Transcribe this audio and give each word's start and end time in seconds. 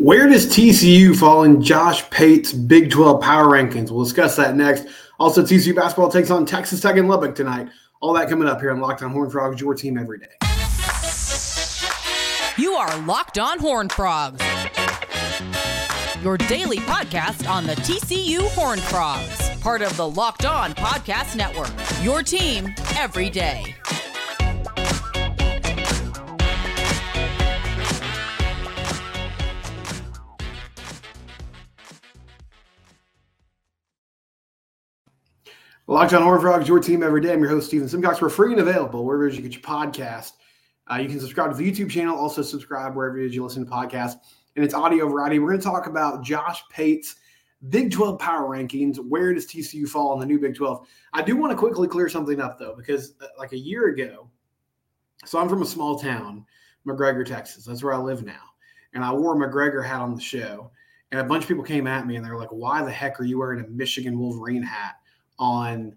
Where 0.00 0.26
does 0.26 0.46
TCU 0.46 1.14
fall 1.14 1.42
in 1.42 1.60
Josh 1.60 2.08
Pate's 2.08 2.54
Big 2.54 2.90
12 2.90 3.20
power 3.20 3.48
rankings? 3.48 3.90
We'll 3.90 4.04
discuss 4.04 4.34
that 4.36 4.56
next. 4.56 4.86
Also, 5.18 5.42
TCU 5.42 5.74
basketball 5.74 6.10
takes 6.10 6.30
on 6.30 6.46
Texas 6.46 6.80
Tech 6.80 6.96
in 6.96 7.06
Lubbock 7.06 7.34
tonight. 7.34 7.68
All 8.00 8.14
that 8.14 8.30
coming 8.30 8.48
up 8.48 8.62
here 8.62 8.70
on 8.70 8.80
Locked 8.80 9.02
On 9.02 9.10
Horned 9.10 9.30
Frogs, 9.30 9.60
your 9.60 9.74
team 9.74 9.98
every 9.98 10.18
day. 10.18 10.28
You 12.56 12.72
are 12.72 12.98
Locked 13.02 13.38
On 13.38 13.58
Horned 13.58 13.92
Frogs, 13.92 14.42
your 16.24 16.38
daily 16.38 16.78
podcast 16.78 17.46
on 17.46 17.66
the 17.66 17.74
TCU 17.74 18.48
Horned 18.52 18.80
Frogs, 18.80 19.50
part 19.60 19.82
of 19.82 19.94
the 19.98 20.08
Locked 20.08 20.46
On 20.46 20.72
Podcast 20.72 21.36
Network. 21.36 21.72
Your 22.02 22.22
team 22.22 22.74
every 22.96 23.28
day. 23.28 23.76
Locked 35.90 36.14
on 36.14 36.22
Horned 36.22 36.42
Frogs, 36.42 36.68
your 36.68 36.78
team 36.78 37.02
every 37.02 37.20
day. 37.20 37.32
I'm 37.32 37.40
your 37.40 37.48
host, 37.48 37.66
Steven 37.66 37.88
Simcox. 37.88 38.22
We're 38.22 38.28
free 38.28 38.52
and 38.52 38.60
available 38.60 39.04
wherever 39.04 39.26
you 39.26 39.42
get 39.42 39.54
your 39.54 39.60
podcast. 39.60 40.34
Uh, 40.88 40.98
you 40.98 41.08
can 41.08 41.18
subscribe 41.18 41.50
to 41.50 41.56
the 41.56 41.68
YouTube 41.68 41.90
channel, 41.90 42.16
also 42.16 42.42
subscribe 42.42 42.94
wherever 42.94 43.18
it 43.18 43.26
is 43.26 43.34
you 43.34 43.42
listen 43.42 43.64
to 43.64 43.70
podcasts. 43.72 44.14
And 44.54 44.64
it's 44.64 44.72
audio 44.72 45.08
variety. 45.08 45.40
We're 45.40 45.48
going 45.48 45.58
to 45.58 45.64
talk 45.64 45.88
about 45.88 46.22
Josh 46.22 46.62
Pate's 46.68 47.16
Big 47.70 47.90
12 47.90 48.20
power 48.20 48.56
rankings. 48.56 48.98
Where 48.98 49.34
does 49.34 49.48
TCU 49.48 49.88
fall 49.88 50.12
in 50.12 50.20
the 50.20 50.26
new 50.26 50.38
Big 50.38 50.54
12? 50.54 50.86
I 51.12 51.22
do 51.22 51.36
want 51.36 51.50
to 51.50 51.56
quickly 51.56 51.88
clear 51.88 52.08
something 52.08 52.40
up, 52.40 52.56
though, 52.56 52.76
because 52.76 53.14
uh, 53.20 53.26
like 53.36 53.50
a 53.50 53.58
year 53.58 53.88
ago, 53.88 54.30
so 55.24 55.40
I'm 55.40 55.48
from 55.48 55.62
a 55.62 55.66
small 55.66 55.98
town, 55.98 56.46
McGregor, 56.86 57.26
Texas. 57.26 57.64
That's 57.64 57.82
where 57.82 57.94
I 57.94 57.98
live 57.98 58.24
now. 58.24 58.52
And 58.94 59.02
I 59.02 59.12
wore 59.12 59.34
a 59.34 59.48
McGregor 59.48 59.84
hat 59.84 60.00
on 60.00 60.14
the 60.14 60.20
show. 60.20 60.70
And 61.10 61.20
a 61.20 61.24
bunch 61.24 61.42
of 61.42 61.48
people 61.48 61.64
came 61.64 61.88
at 61.88 62.06
me 62.06 62.14
and 62.14 62.24
they're 62.24 62.38
like, 62.38 62.52
why 62.52 62.80
the 62.84 62.92
heck 62.92 63.18
are 63.18 63.24
you 63.24 63.40
wearing 63.40 63.64
a 63.64 63.66
Michigan 63.66 64.16
Wolverine 64.20 64.62
hat? 64.62 64.94
On 65.40 65.96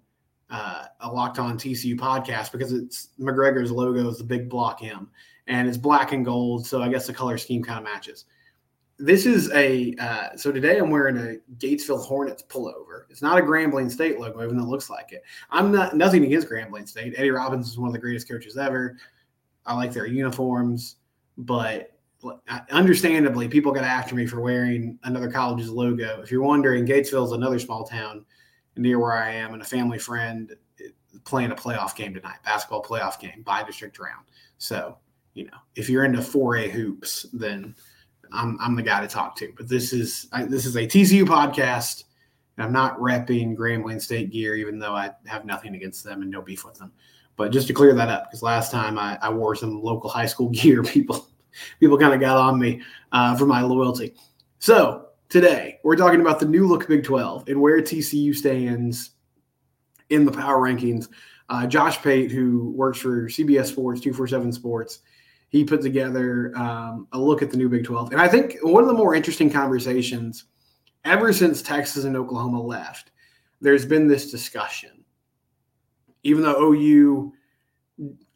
uh, 0.50 0.86
a 1.02 1.12
Locked 1.12 1.38
On 1.38 1.58
TCU 1.58 1.96
podcast 1.96 2.52
because 2.52 2.72
it's 2.72 3.10
McGregor's 3.20 3.72
logo 3.72 4.10
is 4.10 4.18
the 4.18 4.24
big 4.24 4.50
block 4.50 4.82
M, 4.82 5.10
and 5.48 5.68
it's 5.68 5.78
black 5.78 6.14
and 6.14 6.26
gold. 6.26 6.66
So 6.66 6.82
I 6.82 6.90
guess 6.90 7.06
the 7.06 7.14
color 7.14 7.38
scheme 7.38 7.62
kind 7.62 7.78
of 7.78 7.84
matches. 7.84 8.26
This 8.98 9.26
is 9.26 9.52
a 9.52 9.94
uh, 10.00 10.36
so 10.38 10.52
today 10.52 10.78
I'm 10.78 10.90
wearing 10.90 11.18
a 11.18 11.38
Gatesville 11.58 12.06
Hornets 12.06 12.44
pullover. 12.44 13.04
It's 13.10 13.22
not 13.22 13.38
a 13.38 13.42
Grambling 13.42 13.92
State 13.92 14.20
logo, 14.20 14.44
even 14.44 14.58
though 14.58 14.64
it 14.64 14.70
looks 14.70 14.90
like 14.90 15.12
it. 15.12 15.24
I'm 15.50 15.72
not 15.72 15.96
nothing 15.96 16.24
against 16.24 16.48
Grambling 16.48 16.88
State. 16.88 17.14
Eddie 17.18 17.32
Robbins 17.32 17.70
is 17.70 17.78
one 17.78 17.88
of 17.88 17.94
the 17.94 18.00
greatest 18.00 18.30
coaches 18.30 18.58
ever. 18.58 18.98
I 19.66 19.76
like 19.76 19.92
their 19.92 20.06
uniforms, 20.06 20.98
but 21.38 21.90
understandably, 22.70 23.48
people 23.48 23.72
got 23.72 23.84
after 23.84 24.16
me 24.16 24.26
for 24.26 24.40
wearing 24.40 25.00
another 25.04 25.32
college's 25.32 25.70
logo. 25.70 26.22
If 26.22 26.32
you're 26.32 26.44
wondering, 26.44 26.86
Gatesville 26.86 27.26
is 27.26 27.32
another 27.32 27.60
small 27.60 27.86
town 27.86 28.26
near 28.76 29.00
where 29.00 29.14
I 29.14 29.32
am, 29.32 29.54
and 29.54 29.62
a 29.62 29.66
family 29.66 30.00
friend 30.00 30.56
playing 31.24 31.52
a 31.52 31.56
playoff 31.56 31.96
game 31.96 32.14
tonight, 32.14 32.38
basketball 32.44 32.84
playoff 32.84 33.20
game 33.20 33.44
by 33.44 33.64
district 33.64 34.00
round. 34.00 34.26
So, 34.58 34.98
you 35.34 35.46
know, 35.46 35.58
if 35.76 35.90
you're 35.90 36.06
into 36.06 36.20
4A 36.20 36.70
hoops, 36.70 37.28
then 37.34 37.76
I'm, 38.32 38.58
I'm 38.60 38.76
the 38.76 38.84
guy 38.84 39.02
to 39.02 39.08
talk 39.08 39.36
to. 39.38 39.54
But 39.56 39.70
this 39.70 39.94
is 39.94 40.28
I, 40.32 40.46
this 40.46 40.66
is 40.66 40.76
a 40.76 40.88
TCU 40.88 41.24
podcast, 41.24 42.06
and 42.58 42.66
I'm 42.66 42.74
not 42.74 42.98
repping 43.00 43.56
Grambling 43.56 44.02
State 44.02 44.32
gear, 44.32 44.56
even 44.56 44.80
though 44.80 44.96
I 44.96 45.12
have 45.28 45.46
nothing 45.46 45.76
against 45.76 46.04
them 46.04 46.22
and 46.22 46.32
no 46.32 46.42
beef 46.42 46.66
with 46.66 46.76
them. 46.76 46.92
But 47.36 47.52
just 47.52 47.68
to 47.68 47.74
clear 47.74 47.94
that 47.94 48.10
up, 48.10 48.26
because 48.26 48.44
last 48.44 48.72
time 48.72 49.00
I, 49.00 49.18
I, 49.22 49.30
wore 49.30 49.56
some 49.56 49.82
local 49.82 50.10
high 50.10 50.28
school 50.28 50.50
gear, 50.52 50.84
people 50.84 51.28
people 51.80 51.98
kind 51.98 52.14
of 52.14 52.20
got 52.20 52.38
on 52.38 52.60
me 52.60 52.82
uh, 53.12 53.36
for 53.36 53.46
my 53.46 53.62
loyalty. 53.62 54.14
So 54.60 55.08
Today, 55.34 55.80
we're 55.84 55.95
talking 55.95 56.22
about 56.22 56.39
the 56.39 56.45
new 56.45 56.67
look 56.67 56.88
Big 56.88 57.03
12 57.03 57.48
and 57.48 57.59
where 57.59 57.81
TCU 57.81 58.36
stands 58.36 59.16
in 60.12 60.25
the 60.25 60.31
power 60.31 60.62
rankings. 60.62 61.08
Uh, 61.50 61.66
Josh 61.66 62.00
Pate, 62.03 62.31
who 62.31 62.69
works 62.75 63.00
for 63.00 63.28
CBS 63.28 63.66
Sports, 63.66 64.00
247 64.00 64.53
Sports, 64.53 65.00
he 65.50 65.63
put 65.63 65.81
together 65.81 66.56
um, 66.56 67.08
a 67.13 67.19
look 67.19 67.41
at 67.41 67.50
the 67.50 67.58
new 67.58 67.68
Big 67.68 67.84
12. 67.84 68.12
And 68.12 68.22
I 68.22 68.28
think 68.28 68.58
one 68.62 68.84
of 68.84 68.88
the 68.88 68.94
more 68.94 69.16
interesting 69.16 69.50
conversations 69.50 70.44
ever 71.03 71.34
since 71.34 71.63
Texas 71.63 72.03
and 72.03 72.16
Oklahoma 72.16 72.62
left, 72.62 73.09
there's 73.59 73.88
been 73.88 74.08
this 74.08 74.29
discussion. 74.29 75.03
Even 76.22 76.44
though 76.44 76.62
OU 76.62 77.34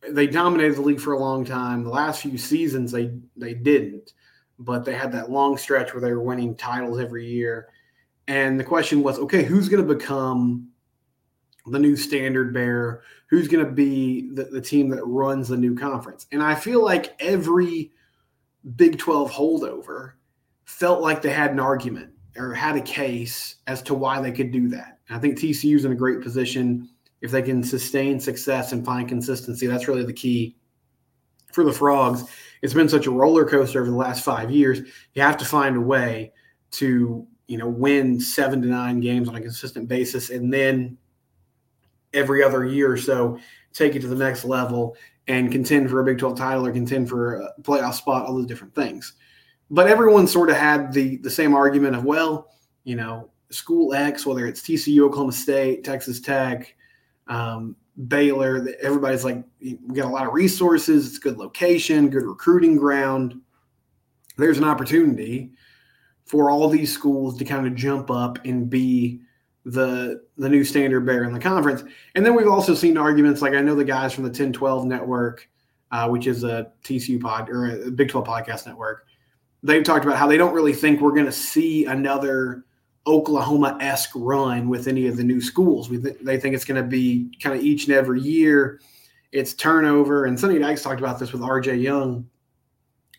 they 0.10 0.26
dominated 0.26 0.78
the 0.78 0.82
league 0.82 1.00
for 1.00 1.14
a 1.14 1.20
long 1.20 1.46
time, 1.46 1.84
the 1.84 1.92
last 1.92 2.24
few 2.24 2.40
seasons 2.40 2.92
they 2.92 3.12
they 3.36 3.54
didn't 3.54 4.14
but 4.60 4.86
they 4.86 4.94
had 4.94 5.12
that 5.12 5.30
long 5.30 5.58
stretch 5.58 5.94
where 5.94 6.02
they 6.02 6.12
were 6.12 6.22
winning 6.22 6.56
titles 6.56 7.00
every 7.00 7.26
year. 7.26 7.68
And 8.28 8.60
the 8.60 8.64
question 8.64 9.04
was, 9.04 9.20
okay, 9.20 9.44
who's 9.44 9.70
going 9.70 9.86
to 9.86 9.94
become 9.94 10.70
the 11.68 11.80
new 11.80 11.96
standard 11.96 12.54
bearer? 12.54 13.04
Who's 13.30 13.48
going 13.48 13.66
to 13.66 13.72
be 13.72 14.30
the, 14.34 14.46
the 14.46 14.62
team 14.62 14.90
that 14.90 15.06
runs 15.06 15.48
the 15.48 15.58
new 15.58 15.76
conference? 15.76 16.28
And 16.32 16.42
I 16.42 16.56
feel 16.56 16.84
like 16.84 17.16
every 17.20 17.92
Big 18.76 18.98
12 18.98 19.32
holdover 19.32 20.14
felt 20.66 21.02
like 21.02 21.22
they 21.22 21.32
had 21.32 21.52
an 21.52 21.60
argument 21.60 22.12
or 22.36 22.54
had 22.54 22.76
a 22.76 22.82
case 22.82 23.56
as 23.68 23.82
to 23.84 23.94
why 23.94 24.20
they 24.22 24.32
could 24.32 24.52
do 24.52 24.68
that. 24.70 25.00
And 25.08 25.18
I 25.18 25.20
think 25.20 25.38
TCU's 25.38 25.86
in 25.86 25.92
a 25.92 25.96
great 25.96 26.22
position 26.22 26.90
if 27.22 27.32
they 27.32 27.42
can 27.42 27.64
sustain 27.64 28.20
success 28.20 28.74
and 28.74 28.86
find 28.86 29.08
consistency. 29.08 29.68
That's 29.68 29.88
really 29.88 30.04
the 30.04 30.14
key 30.14 30.58
for 31.52 31.64
the 31.64 31.72
Frogs 31.72 32.26
it's 32.62 32.74
been 32.74 32.90
such 32.90 33.08
a 33.08 33.12
roller 33.12 33.46
coaster 33.46 33.82
over 33.82 33.90
the 33.90 33.96
last 33.96 34.24
five 34.24 34.52
years. 34.52 34.80
You 35.14 35.22
have 35.22 35.38
to 35.38 35.46
find 35.46 35.76
a 35.76 35.82
way 35.82 36.32
to 36.72 37.26
you 37.48 37.58
know 37.58 37.68
win 37.68 38.20
seven 38.20 38.62
to 38.62 38.68
nine 38.68 39.00
games 39.00 39.30
on 39.30 39.36
a 39.36 39.42
consistent 39.42 39.88
basis, 39.88 40.30
and 40.30 40.52
then 40.52 40.98
every 42.14 42.44
other 42.44 42.66
year 42.66 42.92
or 42.92 42.98
so 42.98 43.38
take 43.74 43.96
it 43.96 44.02
to 44.02 44.08
the 44.08 44.16
next 44.16 44.46
level 44.46 44.96
and 45.28 45.52
contend 45.52 45.90
for 45.90 46.00
a 46.00 46.04
Big 46.04 46.18
12 46.18 46.38
title 46.38 46.66
or 46.66 46.72
contend 46.72 47.10
for 47.10 47.36
a 47.36 47.54
playoff 47.62 47.94
spot, 47.94 48.26
all 48.26 48.36
those 48.36 48.48
different 48.48 48.74
things. 48.74 49.14
But 49.70 49.88
everyone 49.88 50.28
sort 50.28 50.50
of 50.50 50.56
had 50.56 50.94
the 50.94 51.18
the 51.18 51.30
same 51.30 51.54
argument 51.54 51.96
of 51.96 52.06
well, 52.06 52.52
you 52.84 52.96
know, 52.96 53.30
school 53.50 53.94
X, 53.94 54.26
whether 54.26 54.48
it's 54.48 54.62
TCU, 54.62 55.02
Oklahoma 55.02 55.34
State, 55.34 55.84
Texas 55.84 56.22
Tech, 56.22 56.76
um, 57.28 57.76
Baylor. 58.08 58.62
That 58.62 58.80
Everybody's 58.82 59.24
like, 59.24 59.44
we 59.60 59.78
got 59.94 60.06
a 60.06 60.14
lot 60.14 60.28
of 60.28 60.34
resources. 60.34 61.08
It's 61.08 61.18
good 61.18 61.38
location, 61.38 62.10
good 62.10 62.24
recruiting 62.24 62.78
ground. 62.78 63.40
There's 64.38 64.58
an 64.58 64.64
opportunity 64.64 65.54
for 66.26 66.52
all 66.52 66.70
these 66.70 66.94
schools 66.94 67.38
to 67.38 67.46
kind 67.46 67.66
of 67.66 67.74
jump 67.76 68.12
up 68.12 68.40
and 68.46 68.70
be 68.70 69.22
the 69.66 70.24
the 70.38 70.48
new 70.48 70.64
standard 70.64 71.06
bearer 71.06 71.26
in 71.26 71.34
the 71.34 71.40
conference. 71.40 71.84
And 72.16 72.26
then 72.26 72.36
we've 72.36 72.48
also 72.48 72.74
seen 72.74 72.98
arguments 72.98 73.42
like 73.42 73.54
I 73.54 73.62
know 73.62 73.76
the 73.76 73.84
guys 73.84 74.14
from 74.14 74.24
the 74.24 74.30
1012 74.30 74.86
network, 74.86 75.50
uh, 75.92 76.08
which 76.08 76.28
is 76.28 76.44
a 76.44 76.72
TCU 76.84 77.20
pod 77.20 77.50
or 77.50 77.88
a 77.88 77.92
Big 77.92 78.10
12 78.10 78.26
podcast 78.26 78.66
network. 78.66 79.06
They've 79.64 79.84
talked 79.84 80.06
about 80.06 80.18
how 80.18 80.28
they 80.28 80.38
don't 80.38 80.54
really 80.54 80.74
think 80.74 81.02
we're 81.02 81.12
going 81.12 81.26
to 81.26 81.32
see 81.32 81.86
another 81.86 82.66
Oklahoma 83.08 83.78
esque 83.80 84.12
run 84.16 84.68
with 84.68 84.88
any 84.88 85.08
of 85.08 85.18
the 85.18 85.24
new 85.24 85.42
schools. 85.42 85.90
We 85.90 85.98
th- 85.98 86.18
they 86.22 86.38
think 86.38 86.54
it's 86.54 86.66
going 86.66 86.82
to 86.82 86.88
be 86.88 87.32
kind 87.42 87.56
of 87.56 87.64
each 87.64 87.86
and 87.86 87.96
every 87.96 88.22
year. 88.22 88.82
It's 89.32 89.54
turnover. 89.54 90.26
And 90.26 90.40
Sonny 90.40 90.60
Dykes 90.60 90.84
talked 90.84 91.00
about 91.00 91.18
this 91.18 91.32
with 91.32 91.42
RJ 91.42 91.82
Young 91.82 92.30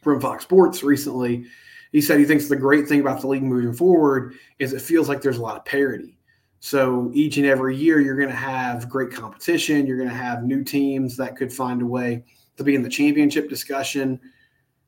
from 0.02 0.20
Fox 0.20 0.44
Sports 0.44 0.82
recently. 0.82 1.46
He 1.90 2.02
said 2.02 2.18
he 2.18 2.26
thinks 2.26 2.48
the 2.48 2.56
great 2.56 2.86
thing 2.86 3.00
about 3.00 3.22
the 3.22 3.28
league 3.28 3.42
moving 3.42 3.72
forward 3.72 4.34
is 4.58 4.74
it 4.74 4.82
feels 4.82 5.08
like 5.08 5.22
there's 5.22 5.38
a 5.38 5.42
lot 5.42 5.56
of 5.56 5.64
parity. 5.64 6.18
So 6.60 7.10
each 7.14 7.36
and 7.36 7.46
every 7.46 7.76
year, 7.76 8.00
you're 8.00 8.16
going 8.16 8.28
to 8.28 8.34
have 8.34 8.88
great 8.88 9.10
competition. 9.10 9.86
You're 9.86 9.96
going 9.96 10.08
to 10.08 10.14
have 10.14 10.44
new 10.44 10.64
teams 10.64 11.16
that 11.16 11.36
could 11.36 11.52
find 11.52 11.80
a 11.80 11.86
way 11.86 12.24
to 12.56 12.64
be 12.64 12.74
in 12.74 12.82
the 12.82 12.88
championship 12.88 13.48
discussion. 13.48 14.20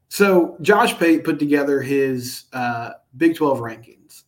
So 0.09 0.57
Josh 0.61 0.99
Pate 0.99 1.25
put 1.25 1.39
together 1.39 1.81
his 1.81 2.45
uh, 2.53 2.91
Big 3.17 3.37
12 3.37 3.61
rankings 3.61 4.25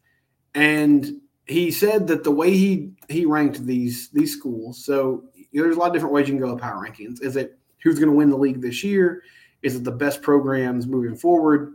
and 0.54 1.20
he 1.46 1.70
said 1.70 2.06
that 2.08 2.24
the 2.24 2.30
way 2.30 2.50
he 2.50 2.92
he 3.08 3.24
ranked 3.26 3.64
these 3.66 4.10
these 4.10 4.32
schools. 4.32 4.84
So 4.84 5.24
you 5.34 5.60
know, 5.60 5.64
there's 5.64 5.76
a 5.76 5.78
lot 5.78 5.88
of 5.88 5.92
different 5.92 6.14
ways 6.14 6.28
you 6.28 6.34
can 6.34 6.42
go 6.42 6.52
with 6.52 6.62
power 6.62 6.86
rankings. 6.86 7.22
Is 7.22 7.36
it 7.36 7.58
who's 7.82 7.98
going 7.98 8.10
to 8.10 8.16
win 8.16 8.30
the 8.30 8.36
league 8.36 8.60
this 8.60 8.82
year? 8.82 9.22
Is 9.62 9.76
it 9.76 9.84
the 9.84 9.92
best 9.92 10.22
programs 10.22 10.86
moving 10.86 11.16
forward? 11.16 11.74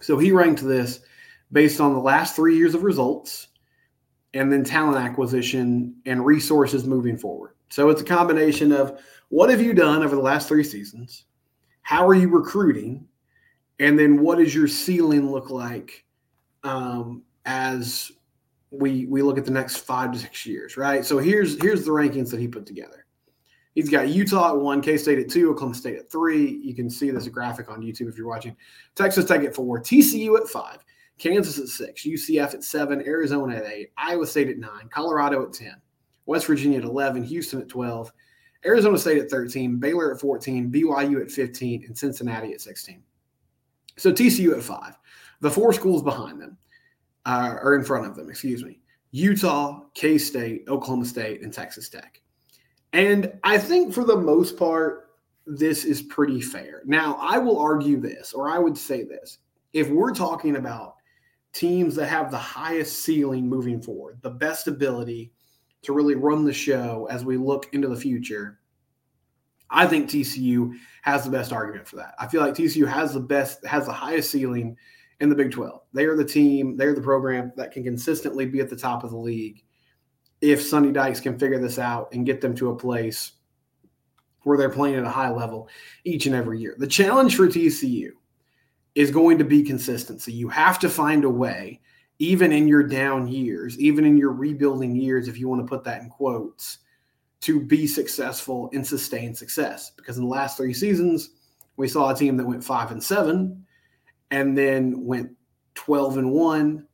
So 0.00 0.18
he 0.18 0.32
ranked 0.32 0.62
this 0.62 1.00
based 1.52 1.80
on 1.80 1.94
the 1.94 2.00
last 2.00 2.36
three 2.36 2.56
years 2.56 2.74
of 2.74 2.82
results 2.82 3.48
and 4.34 4.52
then 4.52 4.64
talent 4.64 4.98
acquisition 4.98 5.94
and 6.04 6.26
resources 6.26 6.84
moving 6.84 7.16
forward. 7.16 7.54
So 7.70 7.88
it's 7.90 8.02
a 8.02 8.04
combination 8.04 8.72
of 8.72 9.00
what 9.28 9.50
have 9.50 9.62
you 9.62 9.72
done 9.72 10.02
over 10.02 10.14
the 10.14 10.22
last 10.22 10.48
three 10.48 10.64
seasons? 10.64 11.24
How 11.82 12.06
are 12.06 12.14
you 12.14 12.28
recruiting? 12.28 13.06
And 13.78 13.98
then 13.98 14.20
what 14.20 14.38
does 14.38 14.54
your 14.54 14.68
ceiling 14.68 15.30
look 15.30 15.50
like 15.50 16.04
um, 16.64 17.22
as 17.44 18.12
we 18.70 19.06
we 19.06 19.22
look 19.22 19.38
at 19.38 19.44
the 19.44 19.50
next 19.50 19.78
five 19.78 20.12
to 20.12 20.18
six 20.18 20.46
years, 20.46 20.76
right? 20.76 21.04
So 21.04 21.18
here's 21.18 21.60
here's 21.62 21.84
the 21.84 21.90
rankings 21.90 22.30
that 22.30 22.40
he 22.40 22.48
put 22.48 22.66
together. 22.66 23.06
He's 23.74 23.90
got 23.90 24.08
Utah 24.08 24.50
at 24.50 24.60
one, 24.60 24.80
K 24.80 24.96
State 24.96 25.18
at 25.18 25.28
two, 25.28 25.50
Oklahoma 25.50 25.74
State 25.74 25.96
at 25.96 26.10
three. 26.10 26.60
You 26.62 26.74
can 26.74 26.88
see 26.88 27.10
this 27.10 27.26
graphic 27.28 27.68
on 27.68 27.82
YouTube 27.82 28.08
if 28.08 28.16
you're 28.16 28.28
watching. 28.28 28.56
Texas 28.94 29.24
Tech 29.24 29.42
at 29.42 29.54
four, 29.54 29.80
TCU 29.80 30.38
at 30.40 30.48
five, 30.48 30.84
Kansas 31.18 31.58
at 31.58 31.68
six, 31.68 32.04
UCF 32.04 32.54
at 32.54 32.64
seven, 32.64 33.02
Arizona 33.06 33.56
at 33.56 33.66
eight, 33.66 33.90
Iowa 33.96 34.26
State 34.26 34.48
at 34.48 34.58
nine, 34.58 34.88
Colorado 34.90 35.44
at 35.44 35.52
10, 35.52 35.74
West 36.26 36.46
Virginia 36.46 36.78
at 36.78 36.84
11, 36.84 37.24
Houston 37.24 37.60
at 37.60 37.68
12, 37.68 38.12
Arizona 38.64 38.96
State 38.96 39.18
at 39.18 39.30
13, 39.30 39.76
Baylor 39.78 40.14
at 40.14 40.20
14, 40.20 40.70
BYU 40.70 41.20
at 41.20 41.30
15, 41.30 41.84
and 41.84 41.98
Cincinnati 41.98 42.52
at 42.52 42.60
16. 42.60 43.02
So 43.96 44.12
TCU 44.12 44.56
at 44.56 44.62
five. 44.62 44.96
The 45.40 45.50
four 45.50 45.72
schools 45.72 46.02
behind 46.02 46.40
them 46.40 46.56
uh, 47.26 47.56
are 47.62 47.74
in 47.74 47.84
front 47.84 48.06
of 48.06 48.16
them, 48.16 48.28
excuse 48.28 48.64
me 48.64 48.80
Utah, 49.14 49.82
K 49.94 50.18
State, 50.18 50.64
Oklahoma 50.68 51.04
State, 51.04 51.42
and 51.42 51.52
Texas 51.52 51.88
Tech. 51.88 52.20
And 52.92 53.32
I 53.44 53.58
think 53.58 53.94
for 53.94 54.04
the 54.04 54.16
most 54.16 54.56
part, 54.56 55.10
this 55.46 55.84
is 55.84 56.02
pretty 56.02 56.40
fair. 56.40 56.82
Now, 56.84 57.16
I 57.20 57.38
will 57.38 57.58
argue 57.58 58.00
this, 58.00 58.32
or 58.32 58.48
I 58.48 58.58
would 58.58 58.76
say 58.76 59.04
this. 59.04 59.38
If 59.72 59.88
we're 59.88 60.14
talking 60.14 60.56
about 60.56 60.96
teams 61.52 61.94
that 61.96 62.06
have 62.06 62.30
the 62.30 62.38
highest 62.38 63.04
ceiling 63.04 63.48
moving 63.48 63.80
forward, 63.80 64.18
the 64.22 64.30
best 64.30 64.68
ability 64.68 65.32
to 65.82 65.92
really 65.92 66.14
run 66.14 66.44
the 66.44 66.52
show 66.52 67.06
as 67.10 67.24
we 67.24 67.36
look 67.36 67.68
into 67.72 67.88
the 67.88 67.96
future, 67.96 68.58
I 69.70 69.86
think 69.86 70.08
TCU 70.08 70.72
has 71.02 71.24
the 71.24 71.30
best 71.30 71.52
argument 71.52 71.86
for 71.86 71.96
that. 71.96 72.14
I 72.18 72.26
feel 72.26 72.40
like 72.40 72.54
TCU 72.54 72.86
has 72.88 73.14
the 73.14 73.20
best, 73.20 73.64
has 73.66 73.86
the 73.86 73.92
highest 73.92 74.30
ceiling 74.30 74.76
in 75.24 75.30
the 75.30 75.34
Big 75.34 75.50
12. 75.50 75.80
They 75.92 76.04
are 76.04 76.16
the 76.16 76.24
team, 76.24 76.76
they're 76.76 76.94
the 76.94 77.00
program 77.00 77.52
that 77.56 77.72
can 77.72 77.82
consistently 77.82 78.46
be 78.46 78.60
at 78.60 78.70
the 78.70 78.76
top 78.76 79.02
of 79.02 79.10
the 79.10 79.16
league 79.16 79.64
if 80.40 80.62
Sonny 80.62 80.92
Dykes 80.92 81.20
can 81.20 81.38
figure 81.38 81.58
this 81.58 81.78
out 81.78 82.12
and 82.12 82.26
get 82.26 82.40
them 82.40 82.54
to 82.56 82.70
a 82.70 82.76
place 82.76 83.32
where 84.42 84.58
they're 84.58 84.70
playing 84.70 84.96
at 84.96 85.04
a 85.04 85.10
high 85.10 85.30
level 85.30 85.68
each 86.04 86.26
and 86.26 86.34
every 86.34 86.60
year. 86.60 86.74
The 86.78 86.86
challenge 86.86 87.36
for 87.36 87.46
TCU 87.46 88.10
is 88.94 89.10
going 89.10 89.38
to 89.38 89.44
be 89.44 89.62
consistency. 89.62 90.32
You 90.32 90.48
have 90.48 90.78
to 90.80 90.88
find 90.88 91.24
a 91.24 91.30
way, 91.30 91.80
even 92.18 92.52
in 92.52 92.68
your 92.68 92.82
down 92.82 93.26
years, 93.26 93.78
even 93.80 94.04
in 94.04 94.18
your 94.18 94.32
rebuilding 94.32 94.94
years, 94.94 95.26
if 95.26 95.38
you 95.38 95.48
want 95.48 95.62
to 95.62 95.68
put 95.68 95.82
that 95.84 96.02
in 96.02 96.10
quotes, 96.10 96.78
to 97.40 97.58
be 97.58 97.86
successful 97.86 98.70
and 98.74 98.86
sustain 98.86 99.34
success. 99.34 99.90
Because 99.96 100.18
in 100.18 100.24
the 100.24 100.28
last 100.28 100.58
three 100.58 100.74
seasons, 100.74 101.30
we 101.76 101.88
saw 101.88 102.10
a 102.10 102.14
team 102.14 102.36
that 102.36 102.46
went 102.46 102.62
five 102.62 102.90
and 102.90 103.02
seven 103.02 103.64
and 104.30 104.56
then 104.56 105.04
went 105.04 105.30
12 105.74 106.18
and 106.18 106.32
one 106.32 106.86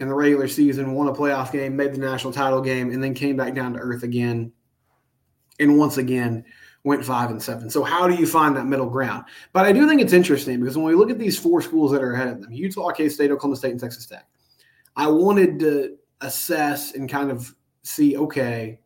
in 0.00 0.08
the 0.08 0.14
regular 0.14 0.48
season, 0.48 0.92
won 0.92 1.08
a 1.08 1.12
playoff 1.12 1.52
game, 1.52 1.76
made 1.76 1.94
the 1.94 1.98
national 1.98 2.32
title 2.32 2.60
game, 2.60 2.90
and 2.90 3.02
then 3.02 3.14
came 3.14 3.36
back 3.36 3.54
down 3.54 3.72
to 3.72 3.78
earth 3.78 4.02
again. 4.02 4.52
And 5.60 5.78
once 5.78 5.96
again, 5.96 6.44
went 6.84 7.04
five 7.04 7.30
and 7.30 7.40
seven. 7.42 7.70
So, 7.70 7.84
how 7.84 8.08
do 8.08 8.14
you 8.14 8.26
find 8.26 8.56
that 8.56 8.66
middle 8.66 8.88
ground? 8.88 9.24
But 9.52 9.66
I 9.66 9.72
do 9.72 9.88
think 9.88 10.00
it's 10.00 10.12
interesting 10.12 10.60
because 10.60 10.76
when 10.76 10.86
we 10.86 10.94
look 10.94 11.10
at 11.10 11.18
these 11.18 11.38
four 11.38 11.62
schools 11.62 11.92
that 11.92 12.02
are 12.02 12.14
ahead 12.14 12.28
of 12.28 12.40
them 12.40 12.52
Utah, 12.52 12.90
K 12.90 13.08
State, 13.08 13.30
Oklahoma 13.30 13.56
State, 13.56 13.72
and 13.72 13.80
Texas 13.80 14.06
Tech 14.06 14.26
I 14.96 15.08
wanted 15.08 15.58
to 15.60 15.96
assess 16.20 16.94
and 16.94 17.08
kind 17.08 17.30
of 17.30 17.54
see 17.82 18.16
okay, 18.16 18.80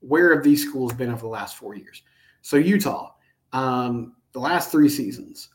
where 0.00 0.34
have 0.34 0.44
these 0.44 0.66
schools 0.66 0.92
been 0.92 1.10
over 1.10 1.20
the 1.20 1.28
last 1.28 1.56
four 1.56 1.74
years? 1.74 2.02
So, 2.42 2.56
Utah, 2.56 3.12
um, 3.52 4.16
the 4.32 4.40
last 4.40 4.70
three 4.70 4.88
seasons, 4.88 5.50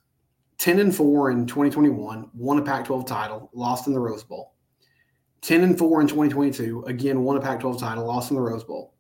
10 0.59 0.79
and 0.79 0.95
4 0.95 1.31
in 1.31 1.45
2021, 1.47 2.29
won 2.33 2.59
a 2.59 2.61
Pac 2.61 2.85
12 2.85 3.05
title, 3.05 3.49
lost 3.53 3.87
in 3.87 3.93
the 3.93 3.99
Rose 3.99 4.23
Bowl. 4.23 4.53
10 5.41 5.63
and 5.63 5.79
4 5.79 6.01
in 6.01 6.07
2022, 6.07 6.83
again, 6.83 7.23
won 7.23 7.37
a 7.37 7.41
Pac 7.41 7.61
12 7.61 7.79
title, 7.79 8.05
lost 8.05 8.29
in 8.29 8.35
the 8.35 8.41
Rose 8.41 8.65
Bowl. 8.65 8.93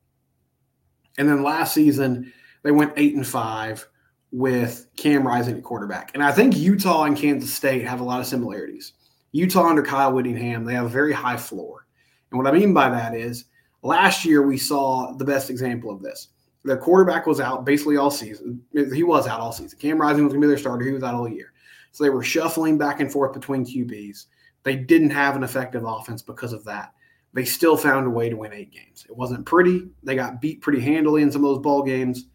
And 1.17 1.27
then 1.27 1.43
last 1.43 1.73
season, 1.73 2.31
they 2.63 2.71
went 2.71 2.93
8 2.95 3.15
and 3.15 3.27
5 3.27 3.87
with 4.31 4.87
Cam 4.95 5.27
Rising 5.27 5.57
at 5.57 5.63
quarterback. 5.63 6.11
And 6.13 6.23
I 6.23 6.31
think 6.31 6.55
Utah 6.55 7.03
and 7.03 7.17
Kansas 7.17 7.53
State 7.53 7.85
have 7.85 7.99
a 7.99 8.05
lot 8.05 8.21
of 8.21 8.25
similarities. 8.25 8.93
Utah 9.33 9.67
under 9.67 9.83
Kyle 9.83 10.13
Whittingham, 10.13 10.63
they 10.63 10.73
have 10.73 10.85
a 10.85 10.89
very 10.89 11.11
high 11.11 11.37
floor. 11.37 11.87
And 12.31 12.37
what 12.37 12.47
I 12.47 12.57
mean 12.57 12.73
by 12.73 12.89
that 12.89 13.13
is 13.13 13.45
last 13.81 14.23
year 14.23 14.47
we 14.47 14.57
saw 14.57 15.13
the 15.17 15.25
best 15.25 15.49
example 15.49 15.91
of 15.91 16.01
this. 16.01 16.29
Their 16.69 16.77
quarterback 16.77 17.25
was 17.25 17.39
out 17.39 17.65
basically 17.65 17.97
all 17.97 18.11
season. 18.11 18.61
He 18.93 19.01
was 19.01 19.25
out 19.25 19.39
all 19.39 19.51
season. 19.51 19.79
Cam 19.79 19.99
Rising 19.99 20.23
was 20.23 20.33
going 20.33 20.41
to 20.43 20.45
be 20.45 20.51
their 20.51 20.59
starter. 20.59 20.85
He 20.85 20.91
was 20.91 21.01
out 21.01 21.15
all 21.15 21.27
year. 21.27 21.51
So 21.93 22.03
they 22.03 22.11
were 22.11 22.21
shuffling 22.21 22.77
back 22.77 22.99
and 22.99 23.11
forth 23.11 23.33
between 23.33 23.65
QBs. 23.65 24.27
They 24.61 24.75
didn't 24.75 25.09
have 25.09 25.35
an 25.35 25.41
effective 25.41 25.83
offense 25.83 26.21
because 26.21 26.53
of 26.53 26.63
that. 26.65 26.93
They 27.33 27.43
still 27.43 27.75
found 27.75 28.05
a 28.05 28.11
way 28.11 28.29
to 28.29 28.35
win 28.35 28.53
eight 28.53 28.71
games. 28.71 29.03
It 29.09 29.17
wasn't 29.17 29.47
pretty. 29.47 29.89
They 30.03 30.15
got 30.15 30.41
beat 30.41 30.61
pretty 30.61 30.79
handily 30.79 31.23
in 31.23 31.31
some 31.31 31.43
of 31.43 31.49
those 31.49 31.63
ball 31.63 31.81
games, 31.81 32.25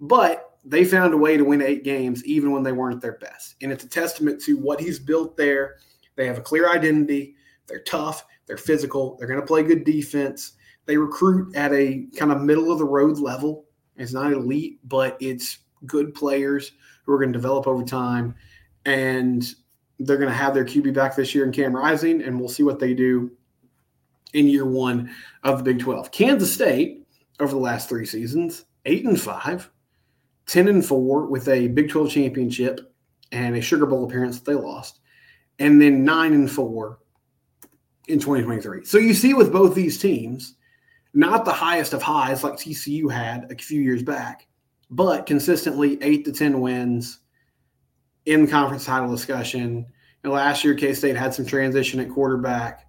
but 0.00 0.56
they 0.64 0.84
found 0.84 1.12
a 1.12 1.16
way 1.16 1.36
to 1.36 1.42
win 1.42 1.60
eight 1.60 1.82
games 1.82 2.24
even 2.24 2.52
when 2.52 2.62
they 2.62 2.70
weren't 2.70 2.94
at 2.94 3.02
their 3.02 3.18
best. 3.18 3.56
And 3.60 3.72
it's 3.72 3.82
a 3.82 3.88
testament 3.88 4.40
to 4.42 4.56
what 4.56 4.78
he's 4.78 5.00
built 5.00 5.36
there. 5.36 5.78
They 6.14 6.28
have 6.28 6.38
a 6.38 6.42
clear 6.42 6.70
identity. 6.70 7.34
They're 7.66 7.82
tough. 7.82 8.24
They're 8.46 8.56
physical. 8.56 9.16
They're 9.16 9.26
going 9.26 9.40
to 9.40 9.46
play 9.46 9.64
good 9.64 9.82
defense. 9.82 10.52
They 10.86 10.96
recruit 10.96 11.56
at 11.56 11.72
a 11.72 12.06
kind 12.16 12.30
of 12.30 12.40
middle 12.40 12.70
of 12.70 12.78
the 12.78 12.84
road 12.84 13.18
level. 13.18 13.64
It's 14.00 14.12
not 14.12 14.32
elite, 14.32 14.78
but 14.84 15.16
it's 15.20 15.58
good 15.86 16.14
players 16.14 16.72
who 17.04 17.12
are 17.12 17.18
going 17.18 17.32
to 17.32 17.38
develop 17.38 17.66
over 17.66 17.84
time. 17.84 18.34
And 18.86 19.46
they're 19.98 20.16
going 20.16 20.30
to 20.30 20.34
have 20.34 20.54
their 20.54 20.64
QB 20.64 20.94
back 20.94 21.14
this 21.14 21.34
year 21.34 21.44
in 21.44 21.52
Cam 21.52 21.76
Rising, 21.76 22.22
and 22.22 22.38
we'll 22.38 22.48
see 22.48 22.62
what 22.62 22.78
they 22.78 22.94
do 22.94 23.30
in 24.32 24.46
year 24.46 24.64
one 24.64 25.10
of 25.42 25.58
the 25.58 25.64
Big 25.64 25.80
12. 25.80 26.10
Kansas 26.10 26.52
State, 26.52 27.06
over 27.38 27.52
the 27.52 27.58
last 27.58 27.88
three 27.88 28.06
seasons, 28.06 28.64
eight 28.86 29.04
and 29.04 29.20
five, 29.20 29.70
10 30.46 30.68
and 30.68 30.84
four 30.84 31.26
with 31.26 31.48
a 31.48 31.68
Big 31.68 31.90
12 31.90 32.10
championship 32.10 32.94
and 33.32 33.54
a 33.54 33.60
Sugar 33.60 33.86
Bowl 33.86 34.04
appearance 34.04 34.40
that 34.40 34.50
they 34.50 34.56
lost, 34.56 35.00
and 35.58 35.80
then 35.80 36.04
nine 36.04 36.32
and 36.32 36.50
four 36.50 37.00
in 38.08 38.18
2023. 38.18 38.84
So 38.84 38.98
you 38.98 39.14
see 39.14 39.34
with 39.34 39.52
both 39.52 39.74
these 39.74 39.98
teams, 39.98 40.54
not 41.12 41.44
the 41.44 41.52
highest 41.52 41.92
of 41.92 42.02
highs 42.02 42.44
like 42.44 42.54
TCU 42.54 43.10
had 43.10 43.50
a 43.50 43.56
few 43.56 43.80
years 43.80 44.02
back, 44.02 44.46
but 44.90 45.26
consistently 45.26 45.98
eight 46.02 46.24
to 46.24 46.32
10 46.32 46.60
wins 46.60 47.18
in 48.26 48.44
the 48.44 48.50
conference 48.50 48.84
title 48.84 49.10
discussion. 49.10 49.86
And 50.22 50.32
last 50.32 50.64
year, 50.64 50.74
K 50.74 50.92
State 50.94 51.16
had 51.16 51.34
some 51.34 51.46
transition 51.46 52.00
at 52.00 52.10
quarterback, 52.10 52.86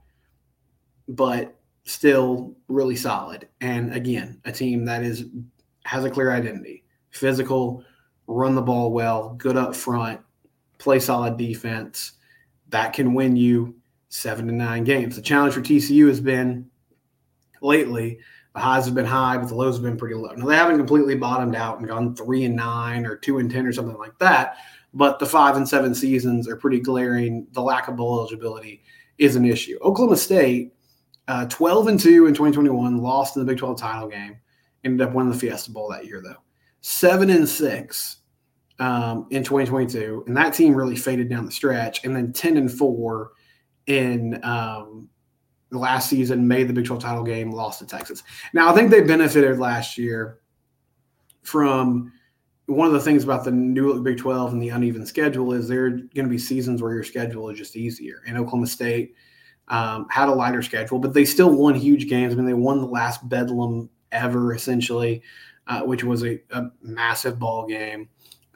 but 1.07 1.56
still 1.83 2.56
really 2.68 2.95
solid. 2.95 3.47
And 3.59 3.94
again, 3.94 4.39
a 4.45 4.51
team 4.51 4.85
that 4.85 5.03
is 5.03 5.25
has 5.85 6.06
a 6.06 6.12
clear 6.12 6.31
identity, 6.31 6.83
physical, 7.09 7.83
run 8.27 8.56
the 8.56 8.62
ball 8.62 8.91
well, 8.91 9.33
good 9.38 9.57
up 9.57 9.75
front, 9.75 10.21
play 10.77 11.00
solid 11.00 11.38
defense. 11.38 12.13
That 12.69 12.94
can 12.94 13.13
win 13.13 13.35
you 13.35 13.75
seven 14.09 14.47
to 14.47 14.54
nine 14.54 14.83
games. 14.83 15.16
The 15.16 15.21
challenge 15.21 15.54
for 15.54 15.61
TCU 15.61 16.07
has 16.07 16.21
been 16.21 16.69
lately. 17.61 18.19
The 18.53 18.59
highs 18.59 18.85
have 18.85 18.95
been 18.95 19.06
high, 19.06 19.37
but 19.37 19.47
the 19.47 19.56
lows 19.56 19.75
have 19.75 19.83
been 19.83 19.97
pretty 19.97 20.15
low. 20.15 20.33
Now 20.33 20.45
they 20.45 20.56
haven't 20.56 20.77
completely 20.77 21.15
bottomed 21.15 21.56
out 21.56 21.80
and 21.80 21.87
gone 21.87 22.15
three 22.15 22.44
and 22.44 22.56
nine 22.56 23.06
or 23.06 23.15
two 23.15 23.37
and 23.37 23.49
ten 23.49 23.65
or 23.65 23.71
something 23.71 23.97
like 23.97 24.18
that. 24.19 24.57
But 24.94 25.19
the 25.19 25.25
five 25.25 25.56
and 25.56 25.68
seven 25.68 25.95
seasons 25.95 26.49
are 26.49 26.57
pretty 26.57 26.80
glaring. 26.80 27.47
The 27.53 27.61
lack 27.61 27.87
of 27.87 27.95
bowl 27.95 28.19
eligibility 28.19 28.83
is 29.18 29.35
an 29.35 29.45
issue. 29.45 29.77
Oklahoma 29.81 30.18
State, 30.18 30.73
uh, 31.27 31.45
12 31.45 31.87
and 31.87 31.99
2 31.99 32.25
in 32.25 32.33
2021, 32.33 32.97
lost 32.97 33.37
in 33.37 33.45
the 33.45 33.45
Big 33.45 33.57
12 33.57 33.80
title 33.80 34.09
game. 34.09 34.35
Ended 34.83 35.07
up 35.07 35.13
winning 35.13 35.31
the 35.31 35.37
Fiesta 35.37 35.71
Bowl 35.71 35.89
that 35.89 36.06
year, 36.06 36.21
though. 36.23 36.41
7 36.81 37.30
and 37.30 37.47
6 37.47 38.18
um, 38.80 39.27
in 39.30 39.44
2022. 39.44 40.23
And 40.27 40.35
that 40.35 40.53
team 40.53 40.73
really 40.73 40.95
faded 40.95 41.30
down 41.30 41.45
the 41.45 41.51
stretch. 41.51 42.03
And 42.03 42.15
then 42.15 42.33
10 42.33 42.57
and 42.57 42.71
4 42.71 43.31
in 43.87 44.44
um, 44.44 45.07
last 45.71 46.09
season, 46.09 46.47
made 46.47 46.68
the 46.68 46.73
Big 46.73 46.85
12 46.85 47.01
title 47.01 47.23
game, 47.23 47.51
lost 47.51 47.80
to 47.80 47.85
Texas. 47.85 48.23
Now, 48.54 48.69
I 48.69 48.73
think 48.73 48.92
they 48.92 49.01
benefited 49.01 49.59
last 49.59 49.97
year 49.97 50.40
from 51.44 52.11
one 52.66 52.87
of 52.87 52.94
the 52.94 52.99
things 52.99 53.23
about 53.23 53.44
the 53.44 53.51
new 53.51 54.01
Big 54.01 54.18
12 54.18 54.54
and 54.54 54.61
the 54.61 54.69
uneven 54.69 55.06
schedule 55.06 55.54
is 55.54 55.68
there 55.68 55.85
are 55.85 55.90
going 55.90 56.25
to 56.25 56.28
be 56.28 56.37
seasons 56.37 56.81
where 56.81 56.94
your 56.94 57.04
schedule 57.04 57.49
is 57.49 57.57
just 57.57 57.75
easier. 57.75 58.21
And 58.28 58.37
Oklahoma 58.37 58.68
State 58.68 59.16
um, 59.68 60.07
had 60.09 60.30
a 60.30 60.33
lighter 60.33 60.61
schedule, 60.61 60.99
but 60.99 61.13
they 61.13 61.25
still 61.25 61.51
won 61.51 61.75
huge 61.75 62.07
games. 62.07 62.33
I 62.33 62.37
mean, 62.37 62.45
they 62.45 62.54
won 62.54 62.81
the 62.81 62.87
last 62.87 63.28
Bedlam 63.28 63.90
ever, 64.11 64.54
essentially, 64.54 65.21
uh, 65.68 65.81
which 65.81 66.04
was 66.04 66.23
a, 66.23 66.40
a, 66.51 66.69
massive 66.81 67.40
ball 67.40 67.66
game. 67.66 68.09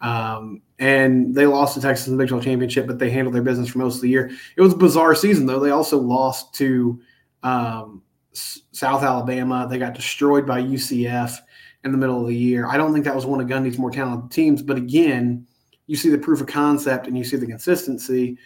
Um, 0.05 0.61
and 0.77 1.33
they 1.33 1.47
lost 1.47 1.73
to 1.73 1.81
Texas 1.81 2.05
in 2.05 2.15
the 2.15 2.21
Big 2.21 2.29
12 2.29 2.43
championship, 2.43 2.85
but 2.85 2.99
they 2.99 3.09
handled 3.09 3.33
their 3.33 3.41
business 3.41 3.69
for 3.69 3.79
most 3.79 3.95
of 3.95 4.01
the 4.01 4.09
year. 4.09 4.29
It 4.55 4.61
was 4.61 4.73
a 4.73 4.77
bizarre 4.77 5.15
season, 5.15 5.47
though. 5.47 5.59
They 5.59 5.71
also 5.71 5.97
lost 5.97 6.53
to 6.55 7.01
um, 7.41 8.03
South 8.33 9.01
Alabama. 9.01 9.65
They 9.67 9.79
got 9.79 9.95
destroyed 9.95 10.45
by 10.45 10.61
UCF 10.61 11.39
in 11.83 11.91
the 11.91 11.97
middle 11.97 12.21
of 12.21 12.27
the 12.27 12.35
year. 12.35 12.67
I 12.67 12.77
don't 12.77 12.93
think 12.93 13.03
that 13.05 13.15
was 13.15 13.25
one 13.25 13.41
of 13.41 13.47
Gundy's 13.47 13.79
more 13.79 13.89
talented 13.89 14.29
teams, 14.29 14.61
but 14.61 14.77
again, 14.77 15.47
you 15.87 15.95
see 15.95 16.09
the 16.09 16.19
proof 16.19 16.39
of 16.39 16.47
concept 16.47 17.07
and 17.07 17.17
you 17.17 17.23
see 17.23 17.37
the 17.37 17.47
consistency. 17.47 18.37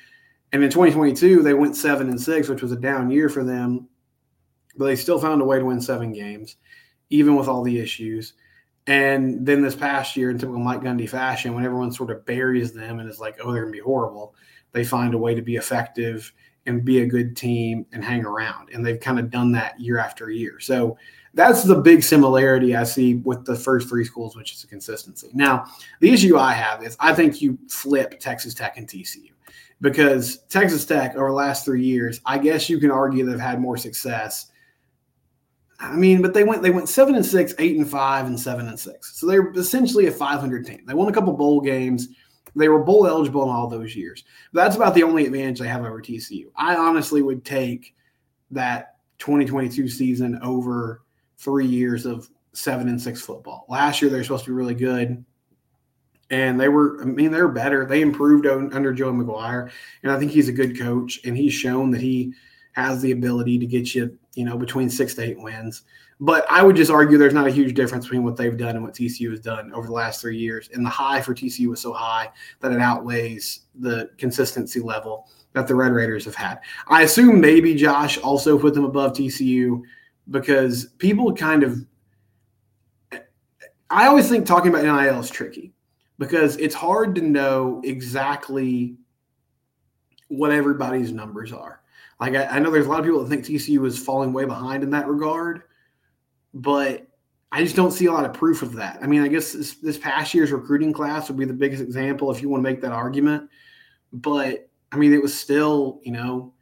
And 0.54 0.64
in 0.64 0.70
2022, 0.70 1.44
they 1.44 1.54
went 1.54 1.76
seven 1.76 2.08
and 2.08 2.22
six, 2.22 2.48
which 2.48 2.62
was 2.62 2.72
a 2.72 2.78
down 2.78 3.12
year 3.12 3.28
for 3.28 3.44
them, 3.44 3.90
but 4.78 4.86
they 4.86 4.96
still 4.96 5.20
found 5.20 5.42
a 5.42 5.46
way 5.46 5.60
to 5.60 5.66
win 5.66 5.82
seven 5.82 6.14
games, 6.14 6.56
even 7.10 7.36
with 7.36 7.50
all 7.50 7.64
the 7.64 7.80
issues. 7.80 8.34
And 8.88 9.46
then 9.46 9.62
this 9.62 9.76
past 9.76 10.16
year, 10.18 10.32
in 10.32 10.38
typical 10.38 10.60
Mike 10.60 10.82
Gundy 10.82 11.08
fashion, 11.08 11.54
when 11.54 11.66
everyone 11.66 11.92
sort 11.92 12.12
of 12.12 12.26
buries 12.26 12.74
them 12.74 13.00
and 13.00 13.10
is 13.10 13.20
like, 13.20 13.38
oh, 13.42 13.52
they're 13.52 13.64
going 13.64 13.74
to 13.74 13.78
be 13.78 13.84
horrible, 13.84 14.34
they 14.72 14.84
find 14.84 15.14
a 15.14 15.18
way 15.18 15.36
to 15.36 15.42
be 15.42 15.58
effective 15.58 16.32
and 16.66 16.86
be 16.86 17.02
a 17.02 17.06
good 17.06 17.36
team 17.36 17.86
and 17.92 18.04
hang 18.04 18.26
around. 18.26 18.70
And 18.74 18.86
they've 18.86 19.00
kind 19.00 19.20
of 19.20 19.30
done 19.30 19.52
that 19.54 19.80
year 19.80 19.98
after 19.98 20.30
year. 20.30 20.60
So 20.60 20.98
that's 21.34 21.64
the 21.64 21.76
big 21.76 22.04
similarity 22.04 22.76
I 22.76 22.84
see 22.84 23.16
with 23.16 23.46
the 23.46 23.56
first 23.56 23.90
three 23.90 24.06
schools, 24.06 24.36
which 24.36 24.54
is 24.54 24.64
a 24.64 24.68
consistency. 24.68 25.30
Now, 25.34 25.66
the 26.00 26.12
issue 26.12 26.38
I 26.38 26.54
have 26.54 26.84
is 26.84 26.98
I 27.00 27.14
think 27.14 27.42
you 27.42 27.58
flip 27.70 28.20
Texas 28.20 28.54
Tech 28.54 28.78
and 28.78 28.88
TCU 28.88 29.32
because 29.82 30.40
Texas 30.50 30.86
Tech 30.86 31.16
over 31.16 31.30
the 31.30 31.34
last 31.34 31.66
three 31.66 31.84
years, 31.84 32.20
I 32.26 32.38
guess 32.38 32.70
you 32.70 32.80
can 32.80 32.92
argue 32.92 33.26
they've 33.26 33.40
had 33.40 33.62
more 33.62 33.78
success. 33.78 34.49
I 35.80 35.96
mean, 35.96 36.22
but 36.22 36.34
they 36.34 36.44
went 36.44 36.62
they 36.62 36.72
went 36.72 36.90
seven 36.90 37.16
and 37.16 37.26
six, 37.26 37.54
eight 37.58 37.78
and 37.78 37.90
five, 37.90 38.26
and 38.26 38.40
seven 38.40 38.68
and 38.68 38.80
six. 38.80 39.18
So 39.20 39.28
they're 39.28 39.52
essentially 39.52 40.08
a 40.08 40.12
500 40.12 40.66
team. 40.66 40.82
They 40.86 40.94
won 40.94 41.08
a 41.08 41.14
couple 41.14 41.34
bowl 41.34 41.62
games. 41.62 42.10
They 42.56 42.68
were 42.68 42.84
bowl 42.84 43.08
eligible 43.08 43.44
in 43.44 43.50
all 43.50 43.68
those 43.68 43.96
years. 43.96 44.24
That's 44.52 44.76
about 44.76 44.94
the 44.94 45.04
only 45.04 45.26
advantage 45.26 45.60
they 45.60 45.68
have 45.68 45.86
over 45.86 46.02
TCU. 46.02 46.48
I 46.56 46.76
honestly 46.76 47.22
would 47.22 47.46
take 47.46 47.96
that 48.52 48.96
2022 49.20 49.88
season 49.88 50.40
over 50.42 51.04
three 51.38 51.68
years 51.68 52.06
of 52.06 52.28
seven 52.54 52.90
and 52.90 53.02
six 53.02 53.22
football. 53.22 53.66
Last 53.70 54.02
year, 54.02 54.10
they're 54.10 54.24
supposed 54.24 54.46
to 54.46 54.52
be 54.52 54.56
really 54.56 54.76
good. 54.76 55.24
And 56.32 56.60
they 56.60 56.70
were, 56.70 57.02
I 57.02 57.06
mean, 57.06 57.32
they're 57.32 57.48
better. 57.48 57.86
They 57.86 58.02
improved 58.02 58.46
under 58.46 58.94
Joe 58.94 59.12
McGuire. 59.12 59.72
And 60.04 60.12
I 60.12 60.20
think 60.20 60.32
he's 60.32 60.50
a 60.50 60.54
good 60.54 60.78
coach. 60.78 61.20
And 61.26 61.36
he's 61.36 61.54
shown 61.54 61.92
that 61.92 62.02
he 62.02 62.34
has 62.74 63.02
the 63.02 63.12
ability 63.12 63.58
to 63.60 63.66
get 63.66 63.94
you, 63.96 64.18
you 64.36 64.46
know, 64.46 64.58
between 64.58 64.90
six 64.90 65.14
to 65.16 65.24
eight 65.24 65.40
wins. 65.40 65.84
But 66.22 66.46
I 66.50 66.64
would 66.64 66.76
just 66.76 66.92
argue 66.92 67.18
there's 67.18 67.34
not 67.34 67.48
a 67.48 67.52
huge 67.52 67.74
difference 67.74 68.06
between 68.06 68.24
what 68.24 68.36
they've 68.36 68.58
done 68.58 68.76
and 68.76 68.84
what 68.84 68.94
TCU 68.94 69.30
has 69.32 69.40
done 69.40 69.72
over 69.74 69.88
the 69.88 69.94
last 69.94 70.20
three 70.20 70.38
years. 70.38 70.70
And 70.74 70.86
the 70.86 70.90
high 70.90 71.22
for 71.22 71.34
TCU 71.34 71.68
was 71.68 71.80
so 71.80 71.94
high 71.94 72.30
that 72.60 72.74
it 72.74 72.82
outweighs 72.82 73.62
the 73.76 74.10
consistency 74.18 74.82
level 74.82 75.30
that 75.54 75.68
the 75.68 75.76
Red 75.76 75.94
Raiders 75.94 76.26
have 76.26 76.36
had. 76.36 76.60
I 76.88 77.04
assume 77.04 77.40
maybe 77.40 77.74
Josh 77.74 78.18
also 78.18 78.60
put 78.60 78.74
them 78.74 78.84
above 78.84 79.14
TCU 79.14 79.82
because 80.30 80.88
people 80.98 81.34
kind 81.34 81.64
of 81.64 81.86
I 83.92 84.06
always 84.06 84.30
think 84.30 84.46
talking 84.46 84.70
about 84.70 84.84
NIL 84.84 85.20
is 85.20 85.32
tricky 85.32 85.74
because 86.20 86.58
it's 86.58 86.76
hard 86.76 87.16
to 87.16 87.22
know 87.22 87.82
exactly 87.84 88.96
what 90.28 90.52
everybody's 90.52 91.12
numbers 91.12 91.52
are. 91.52 91.82
Like 92.20 92.36
I, 92.36 92.46
I, 92.46 92.60
know 92.60 92.70
there's 92.70 92.86
a 92.86 92.90
lot 92.90 93.00
of 93.00 93.06
people 93.06 93.24
that 93.24 93.30
think 93.30 93.46
TCU 93.46 93.86
is 93.86 93.98
falling 93.98 94.34
way 94.34 94.46
behind 94.46 94.84
in 94.84 94.90
that 94.92 95.08
regard, 95.08 95.64
but 96.54 97.08
I 97.52 97.64
just 97.64 97.76
don't 97.76 97.92
see 97.92 98.08
a 98.08 98.12
lot 98.12 98.26
of 98.26 98.34
proof 98.34 98.62
of 98.62 98.74
that. 98.74 99.00
I 99.02 99.08
mean, 99.08 99.22
I 99.22 99.28
guess 99.28 99.54
this, 99.54 99.76
this 99.76 99.98
past 99.98 100.34
year's 100.34 100.52
recruiting 100.52 100.94
class 100.94 101.30
would 101.30 101.38
be 101.38 101.46
the 101.46 101.54
biggest 101.54 101.82
example 101.82 102.30
if 102.30 102.42
you 102.42 102.50
want 102.50 102.64
to 102.64 102.70
make 102.70 102.82
that 102.82 102.92
argument. 102.92 103.50
But 104.12 104.70
I 104.92 104.98
mean, 104.98 105.14
it 105.14 105.22
was 105.22 105.38
still, 105.38 106.00
you 106.04 106.12
know, 106.12 106.54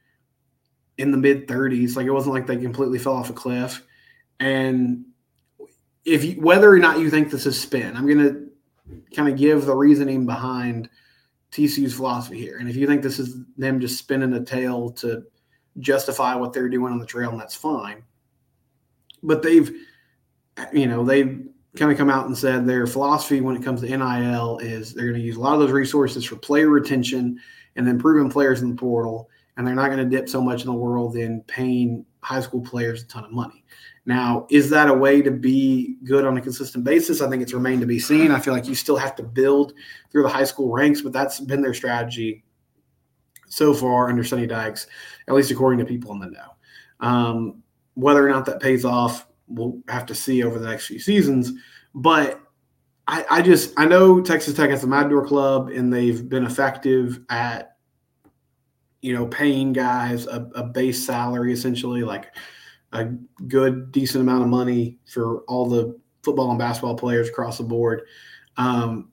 in 0.97 1.11
the 1.11 1.17
mid 1.17 1.47
30s. 1.47 1.95
Like 1.95 2.05
it 2.05 2.11
wasn't 2.11 2.35
like 2.35 2.47
they 2.47 2.57
completely 2.57 2.99
fell 2.99 3.13
off 3.13 3.29
a 3.29 3.33
cliff. 3.33 3.83
And 4.39 5.05
if 6.05 6.23
you, 6.23 6.41
whether 6.41 6.71
or 6.71 6.79
not 6.79 6.99
you 6.99 7.09
think 7.09 7.31
this 7.31 7.45
is 7.45 7.59
spin, 7.59 7.95
I'm 7.95 8.07
going 8.07 8.19
to 8.19 8.47
kind 9.15 9.27
of 9.27 9.37
give 9.37 9.65
the 9.65 9.75
reasoning 9.75 10.25
behind 10.25 10.89
TCU's 11.51 11.95
philosophy 11.95 12.39
here. 12.39 12.57
And 12.57 12.69
if 12.69 12.75
you 12.75 12.87
think 12.87 13.01
this 13.01 13.19
is 13.19 13.37
them 13.57 13.79
just 13.79 13.97
spinning 13.97 14.33
a 14.33 14.43
tail 14.43 14.91
to 14.91 15.23
justify 15.79 16.36
what 16.36 16.53
they're 16.53 16.69
doing 16.69 16.93
on 16.93 17.00
the 17.00 17.05
trail, 17.05 17.29
and 17.29 17.39
that's 17.39 17.55
fine. 17.55 18.03
But 19.24 19.41
they've, 19.41 19.72
you 20.74 20.88
know, 20.88 21.03
they've 21.03 21.48
kind 21.75 21.91
of 21.91 21.98
come 21.98 22.10
out 22.10 22.25
and 22.25 22.38
said 22.38 22.65
their 22.65 22.88
philosophy 22.88 23.41
when 23.41 23.55
it 23.55 23.63
comes 23.63 23.81
to 23.81 23.88
NIL 23.88 24.57
is 24.60 24.93
they're 24.93 25.10
going 25.10 25.19
to 25.19 25.25
use 25.25 25.36
a 25.36 25.39
lot 25.39 25.53
of 25.53 25.60
those 25.60 25.72
resources 25.72 26.25
for 26.25 26.36
player 26.36 26.69
retention 26.69 27.39
and 27.75 27.88
improving 27.88 28.31
players 28.31 28.62
in 28.62 28.69
the 28.69 28.75
portal 28.75 29.29
and 29.57 29.65
they're 29.65 29.75
not 29.75 29.88
going 29.88 29.98
to 29.98 30.05
dip 30.05 30.29
so 30.29 30.39
much 30.39 30.62
in 30.62 30.67
the 30.67 30.74
world 30.74 31.17
in 31.17 31.41
paying 31.41 32.05
high 32.22 32.39
school 32.39 32.62
players 32.62 33.03
a 33.03 33.07
ton 33.07 33.25
of 33.25 33.31
money. 33.31 33.63
Now, 34.05 34.48
is 34.50 34.69
that 34.69 34.88
a 34.88 34.93
way 34.93 35.22
to 35.22 35.31
be 35.31 35.98
good 36.03 36.25
on 36.25 36.38
a 36.38 36.41
consistent 36.41 36.84
basis? 36.84 37.22
I 37.22 37.29
think 37.29 37.41
it's 37.41 37.53
remained 37.53 37.81
to 37.81 37.88
be 37.88 38.00
seen. 38.00 38.31
I 38.31 38.39
feel 38.39 38.53
like 38.53 38.67
you 38.67 38.75
still 38.75 38.96
have 38.96 39.15
to 39.15 39.24
build 39.24 39.74
through 40.12 40.24
the 40.24 40.29
high 40.29 40.46
school 40.46 40.72
ranks, 40.72 41.01
but 41.01 41.12
that's 41.12 41.39
been 41.39 41.62
their 41.62 41.74
strategy 41.74 42.43
so 43.50 43.74
far 43.74 44.10
under 44.10 44.24
Sonny 44.24 44.48
Dykes, 44.48 44.88
at 45.27 45.36
least 45.36 45.51
according 45.51 45.79
to 45.79 45.86
people 45.86 46.12
in 46.13 46.19
the 46.19 46.27
know. 46.27 46.55
Um, 47.00 47.63
whether 47.96 48.25
or 48.25 48.29
not 48.29 48.46
that 48.46 48.60
pays 48.60 48.86
off, 48.86 49.27
we'll 49.48 49.79
have 49.88 50.05
to 50.07 50.15
see 50.15 50.43
over 50.43 50.60
the 50.60 50.67
next 50.67 50.88
few 50.88 51.00
seasons. 51.00 51.51
But 51.93 52.39
I, 53.07 53.25
I 53.29 53.41
just 53.41 53.74
I 53.77 53.86
know 53.86 54.22
Texas 54.22 54.53
Tech 54.53 54.69
has 54.69 54.84
a 54.84 54.88
Matador 54.88 55.25
Club, 55.25 55.69
and 55.69 55.91
they've 55.91 56.27
been 56.27 56.46
effective 56.46 57.19
at 57.29 57.77
you 59.01 59.13
know, 59.13 59.25
paying 59.27 59.74
guys 59.74 60.27
a, 60.27 60.50
a 60.55 60.63
base 60.63 61.05
salary 61.05 61.53
essentially, 61.53 62.03
like 62.03 62.36
a 62.93 63.05
good, 63.48 63.91
decent 63.91 64.22
amount 64.22 64.43
of 64.43 64.50
money 64.50 64.98
for 65.05 65.41
all 65.41 65.65
the 65.67 65.98
football 66.24 66.50
and 66.50 66.60
basketball 66.60 66.96
players 66.96 67.29
across 67.29 67.57
the 67.57 67.63
board. 67.63 68.01
Um, 68.57 69.12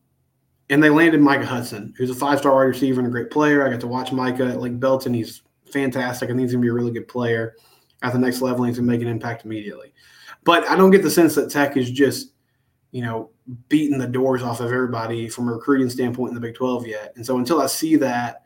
and 0.71 0.83
they 0.83 0.90
landed 0.90 1.21
Micah 1.21 1.47
Hudson, 1.47 1.92
who's 1.97 2.11
a 2.11 2.14
five 2.14 2.38
star 2.38 2.54
wide 2.54 2.62
receiver 2.62 3.00
and 3.00 3.06
a 3.06 3.11
great 3.11 3.30
player. 3.30 3.66
I 3.66 3.71
got 3.71 3.80
to 3.80 3.87
watch 3.87 4.11
Micah 4.11 4.47
at 4.47 4.61
Lake 4.61 4.80
Belton. 4.80 5.12
He's 5.12 5.42
fantastic. 5.75 6.28
I 6.28 6.33
think 6.33 6.40
he's 6.40 6.52
going 6.52 6.62
to 6.62 6.66
be 6.66 6.71
a 6.71 6.73
really 6.73 6.93
good 6.93 7.09
player 7.09 7.57
at 8.02 8.14
the 8.14 8.19
next 8.19 8.40
level. 8.40 8.64
He's 8.64 8.78
going 8.78 8.87
to 8.87 8.93
make 8.93 9.02
an 9.02 9.09
impact 9.09 9.45
immediately. 9.45 9.93
But 10.45 10.66
I 10.69 10.76
don't 10.76 10.90
get 10.90 11.02
the 11.02 11.11
sense 11.11 11.35
that 11.35 11.50
Tech 11.50 11.76
is 11.76 11.90
just, 11.90 12.33
you 12.93 13.02
know, 13.02 13.31
beating 13.69 13.99
the 13.99 14.07
doors 14.07 14.43
off 14.43 14.61
of 14.61 14.73
everybody 14.73 15.28
from 15.28 15.49
a 15.49 15.52
recruiting 15.52 15.90
standpoint 15.90 16.31
in 16.31 16.35
the 16.35 16.40
Big 16.40 16.54
12 16.54 16.87
yet. 16.87 17.12
And 17.16 17.26
so 17.26 17.38
until 17.38 17.61
I 17.61 17.66
see 17.66 17.97
that, 17.97 18.43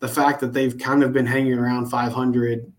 the 0.00 0.08
fact 0.08 0.40
that 0.40 0.52
they've 0.52 0.76
kind 0.76 1.02
of 1.02 1.12
been 1.12 1.26
hanging 1.26 1.54
around 1.54 1.86
500 1.86 2.72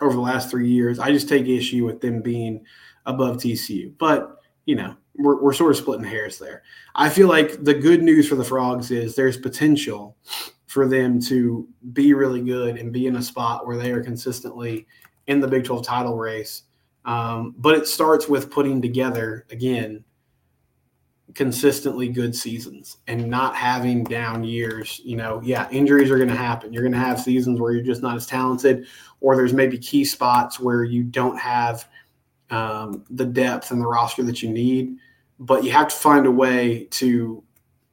over 0.00 0.14
the 0.14 0.20
last 0.20 0.50
three 0.50 0.68
years, 0.68 0.98
I 0.98 1.10
just 1.10 1.28
take 1.28 1.46
issue 1.46 1.84
with 1.86 2.00
them 2.00 2.20
being 2.20 2.64
above 3.06 3.38
TCU. 3.38 3.92
But, 3.98 4.36
you 4.66 4.76
know, 4.76 4.94
we're, 5.16 5.42
we're 5.42 5.54
sort 5.54 5.70
of 5.70 5.78
splitting 5.78 6.04
hairs 6.04 6.38
there. 6.38 6.62
I 6.94 7.08
feel 7.08 7.28
like 7.28 7.64
the 7.64 7.74
good 7.74 8.02
news 8.02 8.28
for 8.28 8.34
the 8.34 8.44
Frogs 8.44 8.90
is 8.90 9.16
there's 9.16 9.36
potential 9.36 10.16
for 10.68 10.86
them 10.86 11.18
to 11.18 11.66
be 11.94 12.12
really 12.12 12.42
good 12.42 12.76
and 12.76 12.92
be 12.92 13.06
in 13.06 13.16
a 13.16 13.22
spot 13.22 13.66
where 13.66 13.78
they 13.78 13.90
are 13.90 14.02
consistently 14.02 14.86
in 15.26 15.40
the 15.40 15.48
Big 15.48 15.64
12 15.64 15.84
title 15.84 16.16
race. 16.16 16.64
Um, 17.06 17.54
but 17.56 17.74
it 17.74 17.86
starts 17.86 18.28
with 18.28 18.50
putting 18.50 18.82
together, 18.82 19.46
again, 19.50 20.04
consistently 21.34 22.08
good 22.08 22.36
seasons 22.36 22.98
and 23.06 23.30
not 23.30 23.56
having 23.56 24.04
down 24.04 24.44
years. 24.44 25.00
You 25.02 25.16
know, 25.16 25.40
yeah, 25.42 25.70
injuries 25.70 26.10
are 26.10 26.18
going 26.18 26.28
to 26.28 26.36
happen. 26.36 26.70
You're 26.70 26.82
going 26.82 26.92
to 26.92 26.98
have 26.98 27.18
seasons 27.18 27.58
where 27.58 27.72
you're 27.72 27.82
just 27.82 28.02
not 28.02 28.16
as 28.16 28.26
talented, 28.26 28.86
or 29.20 29.36
there's 29.36 29.54
maybe 29.54 29.78
key 29.78 30.04
spots 30.04 30.60
where 30.60 30.84
you 30.84 31.02
don't 31.02 31.38
have 31.38 31.88
um, 32.50 33.04
the 33.08 33.24
depth 33.24 33.70
and 33.70 33.80
the 33.80 33.86
roster 33.86 34.22
that 34.24 34.42
you 34.42 34.50
need. 34.50 34.96
But 35.38 35.64
you 35.64 35.70
have 35.70 35.88
to 35.88 35.96
find 35.96 36.26
a 36.26 36.30
way 36.30 36.88
to 36.90 37.42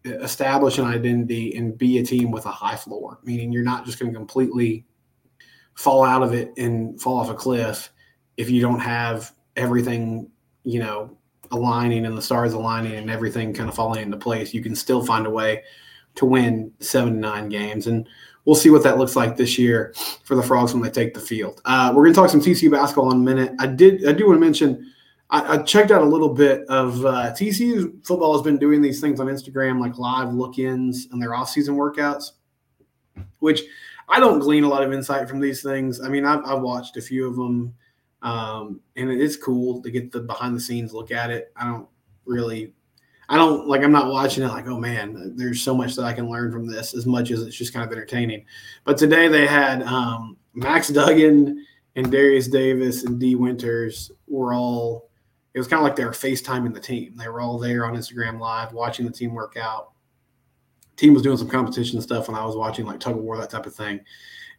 establish 0.05 0.77
an 0.77 0.85
identity 0.85 1.55
and 1.57 1.77
be 1.77 1.97
a 1.97 2.03
team 2.03 2.31
with 2.31 2.45
a 2.45 2.51
high 2.51 2.75
floor, 2.75 3.19
meaning 3.23 3.51
you're 3.51 3.63
not 3.63 3.85
just 3.85 3.99
going 3.99 4.11
to 4.11 4.17
completely 4.17 4.85
fall 5.73 6.03
out 6.03 6.23
of 6.23 6.33
it 6.33 6.53
and 6.57 6.99
fall 7.01 7.17
off 7.17 7.29
a 7.29 7.33
cliff 7.33 7.91
if 8.37 8.49
you 8.49 8.61
don't 8.61 8.79
have 8.79 9.33
everything, 9.55 10.29
you 10.63 10.79
know, 10.79 11.17
aligning 11.51 12.05
and 12.05 12.17
the 12.17 12.21
stars 12.21 12.53
aligning 12.53 12.95
and 12.95 13.09
everything 13.09 13.53
kind 13.53 13.69
of 13.69 13.75
falling 13.75 14.01
into 14.01 14.17
place, 14.17 14.53
you 14.53 14.61
can 14.61 14.75
still 14.75 15.05
find 15.05 15.25
a 15.25 15.29
way 15.29 15.63
to 16.15 16.25
win 16.25 16.71
seven 16.79 17.13
to 17.13 17.19
nine 17.19 17.49
games. 17.49 17.87
And 17.87 18.07
we'll 18.45 18.55
see 18.55 18.69
what 18.69 18.83
that 18.83 18.97
looks 18.97 19.15
like 19.15 19.37
this 19.37 19.57
year 19.57 19.93
for 20.23 20.35
the 20.35 20.43
Frogs 20.43 20.73
when 20.73 20.81
they 20.81 20.89
take 20.89 21.13
the 21.13 21.19
field. 21.19 21.61
Uh, 21.65 21.91
we're 21.93 22.03
going 22.03 22.13
to 22.13 22.19
talk 22.19 22.29
some 22.29 22.41
TCU 22.41 22.71
basketball 22.71 23.11
in 23.11 23.17
a 23.17 23.21
minute. 23.21 23.53
I 23.59 23.67
did. 23.67 24.07
I 24.07 24.11
do 24.11 24.27
want 24.27 24.37
to 24.37 24.45
mention. 24.45 24.91
I, 25.35 25.55
I 25.55 25.57
checked 25.63 25.91
out 25.91 26.01
a 26.01 26.05
little 26.05 26.33
bit 26.33 26.65
of 26.69 27.05
uh, 27.05 27.33
TCU 27.33 28.05
football 28.05 28.31
has 28.33 28.41
been 28.41 28.57
doing 28.57 28.81
these 28.81 29.01
things 29.01 29.19
on 29.19 29.27
Instagram, 29.27 29.81
like 29.81 29.97
live 29.97 30.33
look-ins 30.33 31.09
and 31.11 31.21
their 31.21 31.35
off-season 31.35 31.75
workouts, 31.75 32.31
which 33.39 33.63
I 34.07 34.21
don't 34.21 34.39
glean 34.39 34.63
a 34.63 34.69
lot 34.69 34.83
of 34.83 34.93
insight 34.93 35.27
from 35.27 35.41
these 35.41 35.61
things. 35.61 35.99
I 35.99 36.07
mean, 36.07 36.23
I've, 36.23 36.45
I've 36.45 36.61
watched 36.61 36.95
a 36.95 37.01
few 37.01 37.27
of 37.27 37.35
them. 37.35 37.73
Um, 38.21 38.79
and 38.95 39.11
it 39.11 39.19
is 39.19 39.35
cool 39.35 39.83
to 39.83 39.91
get 39.91 40.11
the 40.11 40.21
behind 40.21 40.55
the 40.55 40.59
scenes 40.59 40.93
look 40.93 41.11
at 41.11 41.29
it. 41.29 41.51
I 41.57 41.65
don't 41.65 41.87
really, 42.25 42.73
I 43.27 43.35
don't 43.35 43.67
like, 43.67 43.83
I'm 43.83 43.91
not 43.91 44.09
watching 44.09 44.43
it 44.43 44.47
like, 44.47 44.67
oh 44.67 44.79
man, 44.79 45.33
there's 45.35 45.61
so 45.61 45.75
much 45.75 45.95
that 45.95 46.05
I 46.05 46.13
can 46.13 46.29
learn 46.29 46.49
from 46.51 46.65
this 46.65 46.95
as 46.95 47.05
much 47.05 47.29
as 47.31 47.41
it's 47.41 47.57
just 47.57 47.73
kind 47.73 47.85
of 47.85 47.91
entertaining. 47.91 48.45
But 48.85 48.97
today 48.97 49.27
they 49.27 49.45
had 49.45 49.83
um, 49.83 50.37
Max 50.53 50.87
Duggan 50.87 51.65
and 51.97 52.09
Darius 52.09 52.47
Davis 52.47 53.03
and 53.03 53.19
Dee 53.19 53.35
Winters 53.35 54.11
were 54.27 54.53
all, 54.53 55.09
it 55.55 55.59
was 55.59 55.69
kind 55.69 55.79
of 55.79 55.85
like 55.85 55.95
they 55.95 56.03
were 56.03 56.11
FaceTiming 56.11 56.73
the 56.73 56.81
team. 56.81 57.15
They 57.15 57.29
were 57.29 57.39
all 57.39 57.57
there 57.57 57.85
on 57.85 57.95
Instagram 57.95 58.41
Live 58.41 58.73
watching 58.73 59.05
the 59.05 59.11
team 59.11 59.33
work 59.33 59.55
out. 59.55 59.93
team 60.97 61.13
was 61.13 61.23
doing 61.23 61.37
some 61.37 61.47
competition 61.47 62.01
stuff 62.01 62.27
when 62.27 62.37
I 62.37 62.45
was 62.45 62.57
watching 62.57 62.85
like 62.85 62.99
tug 62.99 63.17
of 63.17 63.23
war, 63.23 63.37
that 63.37 63.49
type 63.49 63.65
of 63.65 63.73
thing. 63.73 64.01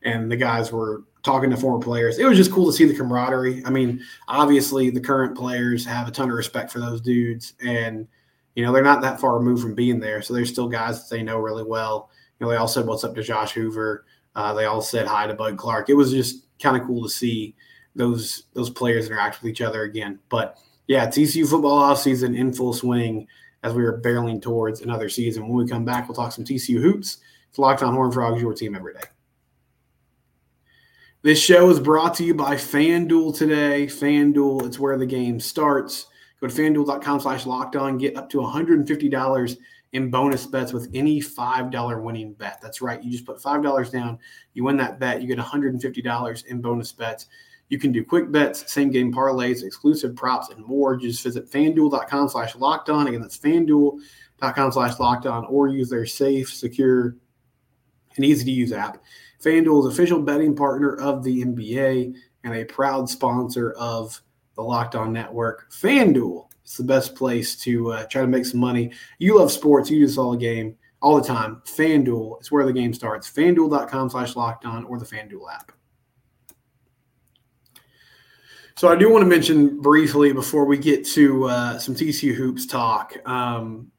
And 0.04 0.32
the 0.32 0.38
guys 0.38 0.72
were 0.72 1.04
talking 1.22 1.50
to 1.50 1.56
former 1.58 1.84
players. 1.84 2.18
It 2.18 2.24
was 2.24 2.38
just 2.38 2.50
cool 2.50 2.64
to 2.66 2.72
see 2.72 2.86
the 2.86 2.96
camaraderie. 2.96 3.62
I 3.66 3.70
mean, 3.70 4.02
obviously 4.26 4.88
the 4.88 5.00
current 5.00 5.36
players 5.36 5.84
have 5.84 6.08
a 6.08 6.10
ton 6.10 6.30
of 6.30 6.36
respect 6.36 6.72
for 6.72 6.80
those 6.80 7.02
dudes 7.02 7.52
and 7.60 8.08
you 8.54 8.64
know, 8.64 8.72
they're 8.72 8.82
not 8.82 9.02
that 9.02 9.20
far 9.20 9.38
removed 9.38 9.60
from 9.60 9.74
being 9.74 10.00
there. 10.00 10.22
So 10.22 10.32
there's 10.32 10.48
still 10.48 10.66
guys 10.66 11.02
that 11.02 11.14
they 11.14 11.22
know 11.22 11.38
really 11.38 11.62
well. 11.62 12.08
You 12.40 12.46
know, 12.46 12.50
they 12.50 12.56
all 12.56 12.68
said 12.68 12.86
what's 12.86 13.04
up 13.04 13.14
to 13.16 13.22
Josh 13.22 13.52
Hoover. 13.52 14.06
Uh, 14.34 14.54
they 14.54 14.64
all 14.64 14.80
said 14.80 15.06
hi 15.06 15.26
to 15.26 15.34
Bud 15.34 15.58
Clark. 15.58 15.90
It 15.90 15.94
was 15.94 16.10
just 16.10 16.46
kind 16.58 16.74
of 16.74 16.86
cool 16.86 17.02
to 17.02 17.10
see 17.10 17.54
those 17.94 18.44
those 18.54 18.70
players 18.70 19.06
interact 19.06 19.42
with 19.42 19.50
each 19.50 19.60
other 19.60 19.82
again. 19.82 20.18
But 20.30 20.58
yeah, 20.86 21.06
TCU 21.06 21.48
football 21.48 21.78
off 21.78 22.00
season 22.00 22.34
in 22.34 22.52
full 22.52 22.72
swing 22.72 23.26
as 23.62 23.74
we 23.74 23.84
are 23.84 24.00
barreling 24.00 24.40
towards 24.40 24.80
another 24.80 25.08
season. 25.08 25.48
When 25.48 25.56
we 25.56 25.68
come 25.68 25.84
back, 25.84 26.08
we'll 26.08 26.14
talk 26.14 26.32
some 26.32 26.44
TCU 26.44 26.80
hoops. 26.80 27.18
It's 27.48 27.58
Locked 27.58 27.82
On 27.82 27.94
Horned 27.94 28.14
Frogs, 28.14 28.40
your 28.40 28.54
team 28.54 28.74
every 28.74 28.94
day. 28.94 29.00
This 31.22 31.40
show 31.40 31.68
is 31.70 31.80
brought 31.80 32.14
to 32.16 32.24
you 32.24 32.34
by 32.34 32.54
FanDuel 32.54 33.36
today. 33.36 33.86
FanDuel, 33.86 34.64
it's 34.64 34.78
where 34.78 34.96
the 34.96 35.06
game 35.06 35.40
starts. 35.40 36.06
Go 36.40 36.46
to 36.46 36.54
fanduel.com 36.54 37.20
slash 37.20 37.46
locked 37.46 37.76
on, 37.76 37.98
get 37.98 38.16
up 38.16 38.28
to 38.30 38.38
$150 38.38 39.56
in 39.92 40.10
bonus 40.10 40.46
bets 40.46 40.72
with 40.72 40.90
any 40.92 41.20
$5 41.20 42.02
winning 42.02 42.34
bet. 42.34 42.60
That's 42.60 42.82
right. 42.82 43.02
You 43.02 43.10
just 43.10 43.24
put 43.24 43.38
$5 43.38 43.90
down, 43.90 44.18
you 44.52 44.64
win 44.64 44.76
that 44.76 45.00
bet, 45.00 45.22
you 45.22 45.28
get 45.28 45.38
$150 45.38 46.46
in 46.46 46.60
bonus 46.60 46.92
bets. 46.92 47.26
You 47.68 47.78
can 47.78 47.92
do 47.92 48.04
quick 48.04 48.30
bets, 48.30 48.72
same 48.72 48.90
game 48.90 49.12
parlays, 49.12 49.64
exclusive 49.64 50.14
props, 50.14 50.50
and 50.50 50.64
more. 50.64 50.96
Just 50.96 51.22
visit 51.22 51.50
fanduel.com 51.50 52.28
slash 52.28 52.54
locked 52.56 52.90
on. 52.90 53.08
Again, 53.08 53.20
that's 53.20 53.38
fanduel.com 53.38 54.72
slash 54.72 54.98
locked 55.00 55.26
on, 55.26 55.44
or 55.46 55.68
use 55.68 55.90
their 55.90 56.06
safe, 56.06 56.48
secure, 56.52 57.16
and 58.16 58.24
easy 58.24 58.44
to 58.44 58.50
use 58.50 58.72
app. 58.72 59.02
FanDuel 59.42 59.86
is 59.86 59.94
official 59.94 60.22
betting 60.22 60.56
partner 60.56 60.96
of 60.96 61.22
the 61.22 61.44
NBA 61.44 62.14
and 62.44 62.54
a 62.54 62.64
proud 62.64 63.08
sponsor 63.08 63.72
of 63.72 64.20
the 64.54 64.62
Locked 64.62 64.94
On 64.94 65.12
Network. 65.12 65.70
FanDuel 65.70 66.48
is 66.64 66.76
the 66.76 66.84
best 66.84 67.14
place 67.14 67.56
to 67.56 67.92
uh, 67.92 68.06
try 68.06 68.22
to 68.22 68.28
make 68.28 68.46
some 68.46 68.60
money. 68.60 68.92
You 69.18 69.38
love 69.38 69.52
sports, 69.52 69.90
you 69.90 70.04
just 70.04 70.14
saw 70.14 70.32
the 70.32 70.38
game 70.38 70.76
all 71.02 71.20
the 71.20 71.26
time. 71.26 71.62
FanDuel 71.66 72.40
is 72.40 72.50
where 72.50 72.64
the 72.64 72.72
game 72.72 72.94
starts. 72.94 73.30
FanDuel.com 73.30 74.10
slash 74.10 74.36
locked 74.36 74.64
on 74.64 74.84
or 74.84 74.98
the 74.98 75.04
FanDuel 75.04 75.52
app. 75.52 75.72
So 78.78 78.88
I 78.88 78.96
do 78.96 79.10
want 79.10 79.22
to 79.22 79.26
mention 79.26 79.80
briefly 79.80 80.34
before 80.34 80.66
we 80.66 80.76
get 80.76 81.06
to 81.06 81.44
uh, 81.44 81.78
some 81.78 81.94
TCU 81.94 82.34
hoops 82.34 82.66
talk. 82.66 83.16
Um, 83.26 83.90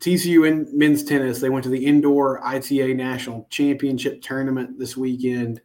TCU 0.00 0.46
in 0.46 0.68
men's 0.76 1.02
tennis, 1.02 1.40
they 1.40 1.48
went 1.48 1.64
to 1.64 1.70
the 1.70 1.82
indoor 1.82 2.46
ITA 2.46 2.92
national 2.92 3.46
championship 3.48 4.20
tournament 4.20 4.78
this 4.78 4.98
weekend, 4.98 5.62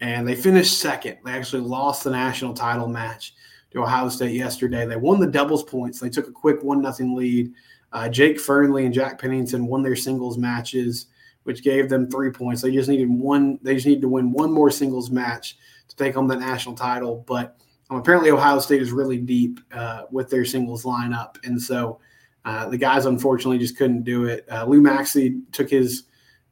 and 0.00 0.26
they 0.26 0.36
finished 0.36 0.78
second. 0.78 1.18
They 1.24 1.32
actually 1.32 1.62
lost 1.62 2.04
the 2.04 2.10
national 2.10 2.54
title 2.54 2.86
match 2.86 3.34
to 3.72 3.82
Ohio 3.82 4.08
State 4.08 4.36
yesterday. 4.36 4.86
They 4.86 4.94
won 4.94 5.18
the 5.18 5.26
doubles 5.26 5.64
points. 5.64 5.98
They 5.98 6.08
took 6.08 6.28
a 6.28 6.32
quick 6.32 6.62
one 6.62 6.80
nothing 6.80 7.16
lead. 7.16 7.52
Uh, 7.92 8.08
Jake 8.08 8.36
Fearnley 8.36 8.84
and 8.84 8.94
Jack 8.94 9.20
Pennington 9.20 9.66
won 9.66 9.82
their 9.82 9.96
singles 9.96 10.38
matches, 10.38 11.06
which 11.42 11.64
gave 11.64 11.88
them 11.88 12.08
three 12.08 12.30
points. 12.30 12.62
They 12.62 12.70
just 12.70 12.88
needed 12.88 13.10
one. 13.10 13.58
They 13.62 13.74
just 13.74 13.86
needed 13.86 14.02
to 14.02 14.08
win 14.08 14.30
one 14.30 14.52
more 14.52 14.70
singles 14.70 15.10
match 15.10 15.58
to 15.88 15.96
take 15.96 16.14
home 16.14 16.28
the 16.28 16.36
national 16.36 16.76
title, 16.76 17.24
but 17.26 17.58
um, 17.90 17.98
apparently, 17.98 18.30
Ohio 18.30 18.58
State 18.58 18.82
is 18.82 18.92
really 18.92 19.18
deep 19.18 19.60
uh, 19.72 20.02
with 20.10 20.28
their 20.28 20.44
singles 20.44 20.84
lineup, 20.84 21.36
and 21.44 21.60
so 21.60 22.00
uh, 22.44 22.68
the 22.68 22.78
guys 22.78 23.06
unfortunately 23.06 23.58
just 23.58 23.76
couldn't 23.76 24.02
do 24.02 24.24
it. 24.26 24.44
Uh, 24.50 24.64
Lui 24.64 24.80
Maxted 24.80 25.52
took 25.52 25.70
his 25.70 26.04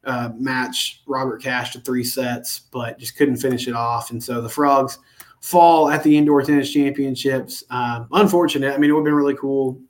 uh, 0.05 0.31
match 0.37 1.03
Robert 1.07 1.43
Cash 1.43 1.73
to 1.73 1.81
three 1.81 2.05
sets, 2.05 2.61
but 2.73 2.99
just 2.99 3.17
couldn't 3.17 3.37
finish 3.37 3.67
it 3.67 3.75
off, 3.75 4.11
and 4.11 4.23
so 4.23 4.41
the 4.41 4.49
Frogs 4.49 4.99
fall 5.41 5.91
at 5.91 6.03
the 6.03 6.17
indoor 6.17 6.43
tennis 6.43 6.73
championships. 6.73 7.64
Um, 7.71 8.09
unfortunate. 8.12 8.73
I 8.73 8.79
mean, 8.79 8.91
it 8.91 8.93
would 8.95 9.00
have 9.00 9.05
been 9.05 9.14
really 9.14 9.37
cool 9.37 9.81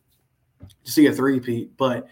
to 0.85 0.91
see 0.91 1.07
a 1.07 1.13
three-peat, 1.13 1.77
but 1.77 2.09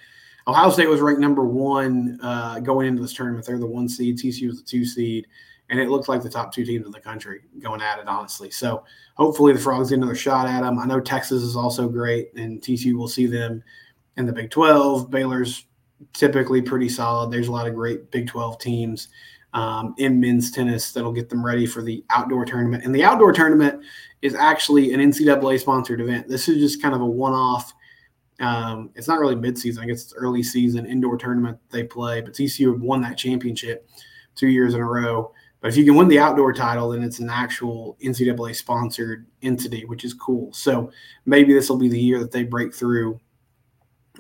Ohio 0.47 0.71
State 0.71 0.89
was 0.89 1.01
ranked 1.01 1.21
number 1.21 1.45
one 1.45 2.19
uh, 2.23 2.61
going 2.61 2.87
into 2.87 3.03
this 3.03 3.13
tournament. 3.13 3.47
They're 3.47 3.59
the 3.59 3.67
one 3.67 3.89
seed. 3.89 4.19
TCU 4.19 4.49
was 4.49 4.63
the 4.63 4.69
two 4.69 4.85
seed 4.85 5.27
and 5.73 5.81
it 5.81 5.89
looked 5.89 6.07
like 6.07 6.23
the 6.23 6.29
top 6.29 6.53
two 6.53 6.67
teams 6.67 6.85
in 6.85 6.93
the 6.93 7.01
country 7.01 7.41
going 7.59 7.81
at 7.81 7.99
it, 7.99 8.07
honestly. 8.07 8.51
So 8.51 8.85
hopefully 9.17 9.55
the 9.55 9.59
Frogs 9.59 9.89
get 9.89 9.97
another 9.97 10.15
shot 10.15 10.47
at 10.47 10.61
them. 10.61 10.79
I 10.79 10.85
know 10.85 11.01
Texas 11.01 11.43
is 11.43 11.57
also 11.57 11.89
great, 11.89 12.29
and 12.37 12.61
TCU 12.61 12.93
will 12.93 13.09
see 13.09 13.25
them 13.25 13.65
in 14.19 14.27
the 14.27 14.35
Big 14.35 14.51
12. 14.51 15.11
Baylor's 15.11 15.65
typically 16.13 16.61
pretty 16.61 16.91
solid. 16.91 17.31
There's 17.31 17.49
a 17.49 17.53
lot 17.53 17.67
of 17.67 17.75
great 17.75 18.11
Big 18.11 18.27
12 18.27 18.59
teams 18.59 19.09
um, 19.55 19.95
in 19.97 20.21
men's 20.21 20.51
tennis 20.51 20.93
that'll 20.93 21.11
get 21.11 21.31
them 21.31 21.45
ready 21.45 21.65
for 21.65 21.81
the 21.81 22.05
outdoor 22.11 22.45
tournament. 22.45 22.85
And 22.85 22.95
the 22.95 23.05
outdoor 23.05 23.33
tournament 23.33 23.83
is 24.21 24.35
actually 24.35 24.93
an 24.93 25.01
NCAA 25.01 25.59
sponsored 25.59 26.03
event. 26.03 26.29
This 26.29 26.51
is 26.51 26.59
just 26.59 26.83
kind 26.83 26.95
of 26.95 27.01
a 27.01 27.07
one 27.07 27.33
off. 27.33 27.73
Um, 28.41 28.91
it's 28.95 29.09
not 29.09 29.21
really 29.21 29.37
midseason. 29.37 29.79
I 29.79 29.87
guess 29.87 30.03
it's 30.03 30.15
early 30.15 30.43
season 30.43 30.85
indoor 30.85 31.17
tournament 31.17 31.57
they 31.71 31.85
play, 31.85 32.21
but 32.21 32.35
TCU 32.35 32.79
won 32.79 33.01
that 33.01 33.17
championship 33.17 33.89
two 34.35 34.49
years 34.49 34.75
in 34.75 34.81
a 34.81 34.87
row. 34.87 35.33
But 35.63 35.69
if 35.69 35.77
you 35.77 35.85
can 35.85 35.95
win 35.95 36.09
the 36.09 36.19
outdoor 36.19 36.53
title, 36.53 36.91
then 36.91 37.05
it's 37.05 37.21
an 37.21 37.31
actual 37.31 37.97
NCAA 38.03 38.55
sponsored 38.57 39.27
entity, 39.43 39.85
which 39.85 40.05
is 40.05 40.13
cool. 40.13 40.53
So 40.53 40.91
maybe 41.25 41.55
this 41.55 41.71
will 41.71 41.79
be 41.79 41.89
the 41.89 42.01
year 42.01 42.19
that 42.19 42.33
they 42.33 42.43
break 42.43 42.75
through 42.75 43.21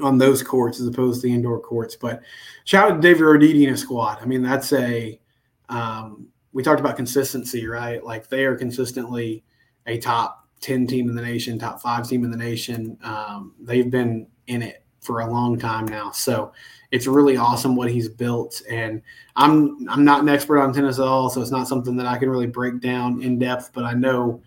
on 0.00 0.18
those 0.18 0.40
courts 0.40 0.80
as 0.80 0.86
opposed 0.86 1.20
to 1.20 1.26
the 1.26 1.34
indoor 1.34 1.58
courts. 1.58 1.96
But 1.96 2.22
shout 2.64 2.92
out 2.92 2.94
to 2.94 3.00
David 3.00 3.22
Roditi 3.22 3.62
and 3.62 3.72
his 3.72 3.80
squad. 3.80 4.18
I 4.22 4.24
mean, 4.24 4.40
that's 4.40 4.72
a 4.72 5.20
um, 5.68 6.28
we 6.52 6.62
talked 6.62 6.78
about 6.78 6.96
consistency, 6.96 7.66
right? 7.66 8.02
Like 8.04 8.28
they 8.28 8.44
are 8.44 8.54
consistently 8.54 9.42
a 9.86 9.98
top 9.98 10.46
10 10.60 10.86
team 10.86 11.08
in 11.08 11.16
the 11.16 11.22
nation, 11.22 11.58
top 11.58 11.80
five 11.80 12.08
team 12.08 12.24
in 12.24 12.30
the 12.30 12.36
nation. 12.36 12.96
Um, 13.02 13.54
they've 13.60 13.90
been 13.90 14.28
in 14.46 14.62
it 14.62 14.81
for 15.02 15.20
a 15.20 15.30
long 15.30 15.58
time 15.58 15.84
now. 15.86 16.10
So 16.12 16.52
it's 16.90 17.06
really 17.06 17.36
awesome 17.36 17.76
what 17.76 17.90
he's 17.90 18.08
built. 18.08 18.62
And 18.70 19.02
I'm 19.36 19.88
I'm 19.88 20.04
not 20.04 20.22
an 20.22 20.28
expert 20.28 20.60
on 20.60 20.72
tennis 20.72 20.98
at 20.98 21.06
all, 21.06 21.28
so 21.28 21.42
it's 21.42 21.50
not 21.50 21.68
something 21.68 21.96
that 21.96 22.06
I 22.06 22.18
can 22.18 22.30
really 22.30 22.46
break 22.46 22.80
down 22.80 23.22
in 23.22 23.38
depth. 23.38 23.70
But 23.74 23.84
I 23.84 23.94
know 23.94 24.42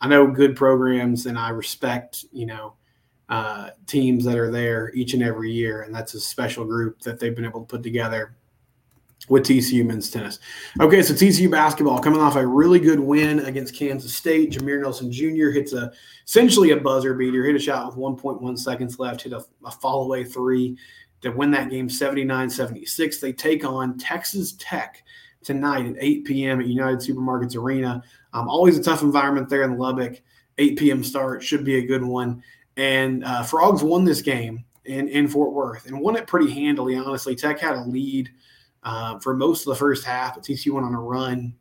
I 0.00 0.08
know 0.08 0.26
good 0.26 0.56
programs, 0.56 1.26
and 1.26 1.38
I 1.38 1.50
respect 1.50 2.24
you 2.32 2.46
know 2.46 2.74
uh, 3.28 3.70
teams 3.86 4.24
that 4.24 4.36
are 4.36 4.50
there 4.50 4.90
each 4.94 5.14
and 5.14 5.22
every 5.22 5.52
year, 5.52 5.82
and 5.82 5.94
that's 5.94 6.14
a 6.14 6.20
special 6.20 6.64
group 6.64 7.00
that 7.02 7.20
they've 7.20 7.34
been 7.34 7.44
able 7.44 7.60
to 7.60 7.66
put 7.66 7.82
together 7.82 8.34
with 9.30 9.44
TCU 9.44 9.86
men's 9.86 10.10
tennis. 10.10 10.40
Okay, 10.80 11.02
so 11.02 11.14
TCU 11.14 11.48
basketball 11.50 12.00
coming 12.00 12.20
off 12.20 12.34
a 12.34 12.44
really 12.44 12.80
good 12.80 12.98
win 12.98 13.38
against 13.40 13.74
Kansas 13.74 14.12
State. 14.12 14.50
Jameer 14.50 14.82
Nelson 14.82 15.10
Jr. 15.10 15.50
hits 15.50 15.72
a 15.72 15.92
essentially 16.26 16.72
a 16.72 16.76
buzzer 16.76 17.14
beater, 17.14 17.44
hit 17.44 17.54
a 17.54 17.58
shot 17.58 17.86
with 17.86 17.96
1.1 17.96 18.58
seconds 18.58 18.98
left, 18.98 19.22
hit 19.22 19.32
a, 19.32 19.42
a 19.64 19.70
fall 19.70 20.02
away 20.02 20.24
three 20.24 20.76
to 21.20 21.30
win 21.30 21.52
that 21.52 21.70
game 21.70 21.88
79 21.88 22.50
76. 22.50 23.20
They 23.20 23.32
take 23.32 23.64
on 23.64 23.96
Texas 23.98 24.56
Tech 24.58 25.04
tonight 25.44 25.86
at 25.86 25.96
8 25.98 26.24
p.m. 26.24 26.60
at 26.60 26.66
United 26.66 26.98
Supermarkets 26.98 27.56
Arena. 27.56 28.02
Um, 28.32 28.48
always 28.48 28.76
a 28.76 28.82
tough 28.82 29.02
environment 29.02 29.48
there 29.48 29.62
in 29.62 29.78
Lubbock. 29.78 30.20
8 30.58 30.76
p.m. 30.76 31.04
start 31.04 31.42
should 31.42 31.64
be 31.64 31.78
a 31.78 31.86
good 31.86 32.04
one. 32.04 32.42
And 32.76 33.24
uh, 33.24 33.44
Frogs 33.44 33.84
won 33.84 34.04
this 34.04 34.22
game 34.22 34.64
in, 34.86 35.06
in 35.08 35.28
Fort 35.28 35.52
Worth 35.52 35.86
and 35.86 36.00
won 36.00 36.16
it 36.16 36.26
pretty 36.26 36.50
handily, 36.50 36.96
honestly. 36.96 37.36
Tech 37.36 37.60
had 37.60 37.76
a 37.76 37.82
lead 37.82 38.28
uh, 38.82 39.18
for 39.18 39.34
most 39.34 39.60
of 39.62 39.66
the 39.66 39.76
first 39.76 40.04
half, 40.04 40.34
but 40.34 40.44
TCU 40.44 40.72
went 40.72 40.86
on 40.86 40.94
a 40.94 41.00
run 41.00 41.54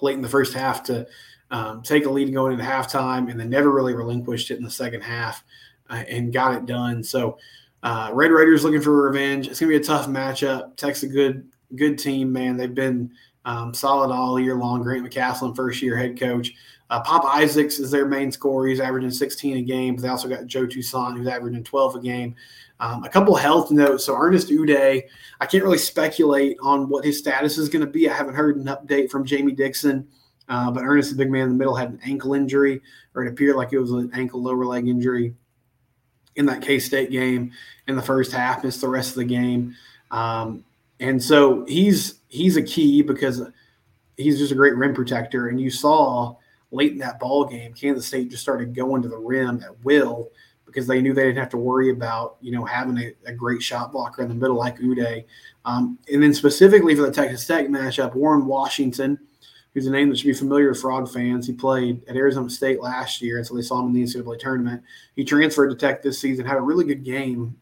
late 0.00 0.14
in 0.14 0.22
the 0.22 0.28
first 0.28 0.54
half 0.54 0.82
to 0.84 1.06
um, 1.50 1.82
take 1.82 2.06
a 2.06 2.10
lead 2.10 2.32
going 2.32 2.52
into 2.52 2.64
halftime 2.64 3.30
and 3.30 3.38
then 3.38 3.50
never 3.50 3.70
really 3.70 3.94
relinquished 3.94 4.50
it 4.50 4.58
in 4.58 4.64
the 4.64 4.70
second 4.70 5.02
half 5.02 5.44
uh, 5.90 6.02
and 6.08 6.32
got 6.32 6.54
it 6.54 6.66
done. 6.66 7.02
So, 7.02 7.38
uh, 7.82 8.10
Red 8.12 8.30
Raiders 8.30 8.64
looking 8.64 8.80
for 8.80 9.08
revenge. 9.08 9.46
It's 9.46 9.60
gonna 9.60 9.70
be 9.70 9.76
a 9.76 9.80
tough 9.80 10.06
matchup. 10.06 10.76
Tech's 10.76 11.02
a 11.02 11.08
good 11.08 11.46
good 11.76 11.98
team, 11.98 12.32
man. 12.32 12.56
They've 12.56 12.74
been 12.74 13.10
um, 13.44 13.74
solid 13.74 14.12
all 14.12 14.40
year 14.40 14.54
long. 14.54 14.82
Grant 14.82 15.06
McCasland, 15.06 15.54
first 15.54 15.82
year 15.82 15.96
head 15.96 16.18
coach. 16.18 16.52
Uh, 16.90 17.00
Pop 17.00 17.24
Isaacs 17.24 17.78
is 17.78 17.90
their 17.90 18.06
main 18.06 18.30
scorer. 18.30 18.66
He's 18.66 18.80
averaging 18.80 19.10
16 19.10 19.56
a 19.56 19.62
game. 19.62 19.96
But 19.96 20.02
they 20.02 20.08
also 20.08 20.28
got 20.28 20.46
Joe 20.46 20.66
Toussaint, 20.66 21.16
who's 21.16 21.26
averaging 21.26 21.64
12 21.64 21.96
a 21.96 22.00
game. 22.00 22.36
Um, 22.80 23.04
a 23.04 23.08
couple 23.08 23.34
health 23.34 23.70
notes. 23.70 24.04
So 24.04 24.16
Ernest 24.16 24.48
Udeh, 24.48 25.02
I 25.40 25.46
can't 25.46 25.64
really 25.64 25.78
speculate 25.78 26.56
on 26.62 26.88
what 26.88 27.04
his 27.04 27.18
status 27.18 27.56
is 27.56 27.68
going 27.68 27.84
to 27.84 27.90
be. 27.90 28.08
I 28.08 28.14
haven't 28.14 28.34
heard 28.34 28.56
an 28.56 28.64
update 28.64 29.10
from 29.10 29.24
Jamie 29.24 29.52
Dixon. 29.52 30.06
Uh, 30.48 30.70
but 30.70 30.84
Ernest, 30.84 31.10
the 31.10 31.16
big 31.16 31.30
man 31.30 31.44
in 31.44 31.48
the 31.50 31.54
middle, 31.54 31.74
had 31.74 31.90
an 31.90 32.00
ankle 32.04 32.34
injury, 32.34 32.82
or 33.14 33.24
it 33.24 33.30
appeared 33.30 33.56
like 33.56 33.72
it 33.72 33.78
was 33.78 33.92
an 33.92 34.10
ankle 34.12 34.42
lower 34.42 34.66
leg 34.66 34.86
injury 34.86 35.34
in 36.36 36.46
that 36.46 36.60
K 36.60 36.78
State 36.78 37.10
game 37.10 37.52
in 37.88 37.96
the 37.96 38.02
first 38.02 38.32
half, 38.32 38.62
missed 38.62 38.80
the 38.80 38.88
rest 38.88 39.10
of 39.10 39.16
the 39.16 39.24
game. 39.24 39.74
Um, 40.10 40.64
and 41.00 41.22
so 41.22 41.64
he's 41.66 42.20
he's 42.28 42.56
a 42.56 42.62
key 42.62 43.02
because 43.02 43.42
he's 44.16 44.38
just 44.38 44.52
a 44.52 44.54
great 44.54 44.76
rim 44.76 44.94
protector. 44.94 45.48
And 45.48 45.60
you 45.60 45.70
saw 45.70 46.36
late 46.74 46.92
in 46.92 46.98
that 46.98 47.20
ball 47.20 47.44
game, 47.44 47.72
Kansas 47.72 48.06
State 48.06 48.30
just 48.30 48.42
started 48.42 48.74
going 48.74 49.02
to 49.02 49.08
the 49.08 49.16
rim 49.16 49.62
at 49.62 49.84
will 49.84 50.30
because 50.66 50.86
they 50.86 51.00
knew 51.00 51.14
they 51.14 51.24
didn't 51.24 51.38
have 51.38 51.50
to 51.50 51.56
worry 51.56 51.90
about 51.90 52.36
you 52.40 52.52
know 52.52 52.64
having 52.64 52.98
a, 52.98 53.12
a 53.26 53.32
great 53.32 53.62
shot 53.62 53.92
blocker 53.92 54.22
in 54.22 54.28
the 54.28 54.34
middle 54.34 54.56
like 54.56 54.78
Udeh. 54.78 55.24
Um, 55.64 55.98
and 56.12 56.22
then 56.22 56.34
specifically 56.34 56.94
for 56.94 57.02
the 57.02 57.12
Texas 57.12 57.46
Tech 57.46 57.66
matchup, 57.68 58.14
Warren 58.14 58.46
Washington, 58.46 59.18
who's 59.72 59.86
a 59.86 59.90
name 59.90 60.08
that 60.08 60.18
should 60.18 60.26
be 60.26 60.34
familiar 60.34 60.72
to 60.72 60.78
Frog 60.78 61.10
fans. 61.10 61.46
He 61.46 61.52
played 61.52 62.02
at 62.08 62.16
Arizona 62.16 62.50
State 62.50 62.80
last 62.80 63.22
year, 63.22 63.38
and 63.38 63.46
so 63.46 63.54
they 63.54 63.62
saw 63.62 63.80
him 63.80 63.86
in 63.86 63.92
the 63.92 64.02
NCAA 64.02 64.38
tournament. 64.38 64.82
He 65.16 65.24
transferred 65.24 65.70
to 65.70 65.76
Tech 65.76 66.02
this 66.02 66.18
season, 66.18 66.44
had 66.44 66.58
a 66.58 66.62
really 66.62 66.84
good 66.84 67.04
game 67.04 67.56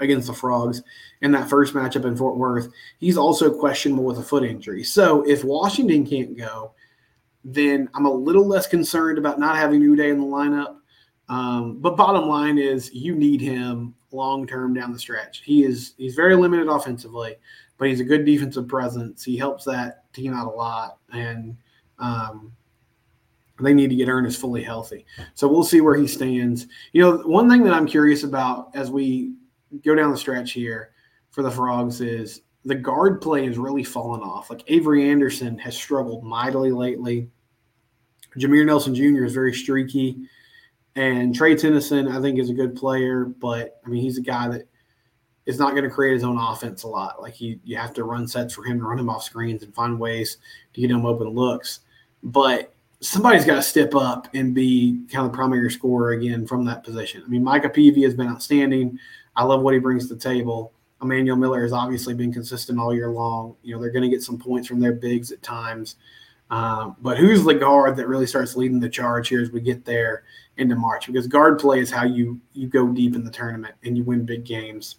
against 0.00 0.28
the 0.28 0.32
Frogs 0.32 0.82
in 1.20 1.30
that 1.32 1.48
first 1.48 1.74
matchup 1.74 2.06
in 2.06 2.16
Fort 2.16 2.36
Worth. 2.36 2.72
He's 2.98 3.18
also 3.18 3.52
questionable 3.52 4.04
with 4.04 4.18
a 4.18 4.22
foot 4.22 4.44
injury. 4.44 4.82
So 4.82 5.22
if 5.28 5.44
Washington 5.44 6.06
can't 6.06 6.36
go, 6.36 6.72
then 7.44 7.88
I'm 7.94 8.06
a 8.06 8.12
little 8.12 8.46
less 8.46 8.66
concerned 8.66 9.18
about 9.18 9.38
not 9.38 9.56
having 9.56 9.82
Udeh 9.82 10.10
in 10.10 10.18
the 10.18 10.26
lineup. 10.26 10.76
Um, 11.28 11.78
but 11.78 11.96
bottom 11.96 12.28
line 12.28 12.58
is 12.58 12.92
you 12.92 13.14
need 13.14 13.40
him 13.40 13.94
long 14.12 14.46
term 14.46 14.74
down 14.74 14.92
the 14.92 14.98
stretch. 14.98 15.42
He 15.44 15.64
is 15.64 15.94
he's 15.96 16.14
very 16.14 16.34
limited 16.34 16.68
offensively, 16.68 17.36
but 17.78 17.88
he's 17.88 18.00
a 18.00 18.04
good 18.04 18.24
defensive 18.24 18.66
presence. 18.66 19.22
He 19.24 19.36
helps 19.36 19.64
that 19.64 20.12
team 20.12 20.34
out 20.34 20.48
a 20.48 20.50
lot, 20.50 20.98
and 21.12 21.56
um, 21.98 22.52
they 23.60 23.72
need 23.72 23.90
to 23.90 23.96
get 23.96 24.08
Ernest 24.08 24.40
fully 24.40 24.62
healthy. 24.62 25.06
So 25.34 25.46
we'll 25.46 25.64
see 25.64 25.80
where 25.80 25.96
he 25.96 26.06
stands. 26.06 26.66
You 26.92 27.02
know, 27.02 27.18
one 27.18 27.48
thing 27.48 27.62
that 27.64 27.74
I'm 27.74 27.86
curious 27.86 28.24
about 28.24 28.70
as 28.74 28.90
we 28.90 29.34
go 29.84 29.94
down 29.94 30.10
the 30.10 30.16
stretch 30.16 30.52
here 30.52 30.90
for 31.30 31.42
the 31.42 31.50
Frogs 31.50 32.00
is 32.00 32.42
the 32.64 32.74
guard 32.74 33.20
play 33.20 33.46
has 33.46 33.58
really 33.58 33.84
fallen 33.84 34.20
off. 34.20 34.50
Like 34.50 34.64
Avery 34.68 35.08
Anderson 35.08 35.58
has 35.58 35.76
struggled 35.76 36.24
mightily 36.24 36.72
lately. 36.72 37.28
Jameer 38.36 38.66
Nelson 38.66 38.94
Jr. 38.94 39.24
is 39.24 39.32
very 39.32 39.54
streaky. 39.54 40.16
And 40.96 41.34
Trey 41.34 41.54
Tennyson, 41.56 42.08
I 42.08 42.20
think, 42.20 42.38
is 42.38 42.50
a 42.50 42.54
good 42.54 42.76
player, 42.76 43.24
but 43.24 43.80
I 43.84 43.88
mean, 43.88 44.02
he's 44.02 44.18
a 44.18 44.22
guy 44.22 44.48
that 44.48 44.68
is 45.46 45.58
not 45.58 45.72
going 45.72 45.84
to 45.84 45.90
create 45.90 46.14
his 46.14 46.24
own 46.24 46.36
offense 46.36 46.82
a 46.82 46.88
lot. 46.88 47.22
Like 47.22 47.40
you, 47.40 47.58
you 47.64 47.76
have 47.76 47.94
to 47.94 48.04
run 48.04 48.26
sets 48.28 48.54
for 48.54 48.64
him 48.64 48.78
to 48.78 48.84
run 48.84 48.98
him 48.98 49.08
off 49.08 49.22
screens 49.22 49.62
and 49.62 49.74
find 49.74 49.98
ways 49.98 50.38
to 50.74 50.80
get 50.80 50.90
him 50.90 51.06
open 51.06 51.28
looks. 51.28 51.80
But 52.22 52.74
somebody's 53.00 53.44
got 53.44 53.56
to 53.56 53.62
step 53.62 53.94
up 53.94 54.28
and 54.34 54.54
be 54.54 55.04
kind 55.10 55.24
of 55.24 55.32
the 55.32 55.36
primary 55.36 55.70
scorer 55.70 56.10
again 56.10 56.46
from 56.46 56.64
that 56.66 56.84
position. 56.84 57.22
I 57.24 57.28
mean, 57.28 57.42
Micah 57.42 57.70
Peavy 57.70 58.02
has 58.02 58.14
been 58.14 58.28
outstanding. 58.28 58.98
I 59.36 59.44
love 59.44 59.62
what 59.62 59.74
he 59.74 59.80
brings 59.80 60.08
to 60.08 60.14
the 60.14 60.20
table. 60.20 60.72
Emmanuel 61.02 61.36
Miller 61.36 61.62
has 61.62 61.72
obviously 61.72 62.14
been 62.14 62.32
consistent 62.32 62.78
all 62.78 62.94
year 62.94 63.10
long. 63.10 63.56
You 63.62 63.74
know, 63.74 63.80
they're 63.80 63.90
going 63.90 64.02
to 64.02 64.08
get 64.08 64.22
some 64.22 64.38
points 64.38 64.68
from 64.68 64.80
their 64.80 64.92
bigs 64.92 65.32
at 65.32 65.42
times. 65.42 65.96
Um, 66.50 66.96
but 67.00 67.16
who's 67.16 67.44
the 67.44 67.54
guard 67.54 67.96
that 67.96 68.08
really 68.08 68.26
starts 68.26 68.56
leading 68.56 68.80
the 68.80 68.88
charge 68.88 69.28
here 69.28 69.40
as 69.40 69.50
we 69.50 69.60
get 69.60 69.84
there 69.84 70.24
into 70.56 70.74
March? 70.74 71.06
Because 71.06 71.26
guard 71.26 71.58
play 71.58 71.78
is 71.78 71.90
how 71.90 72.04
you 72.04 72.40
you 72.52 72.66
go 72.66 72.88
deep 72.88 73.14
in 73.14 73.24
the 73.24 73.30
tournament 73.30 73.74
and 73.84 73.96
you 73.96 74.02
win 74.02 74.24
big 74.24 74.44
games. 74.44 74.96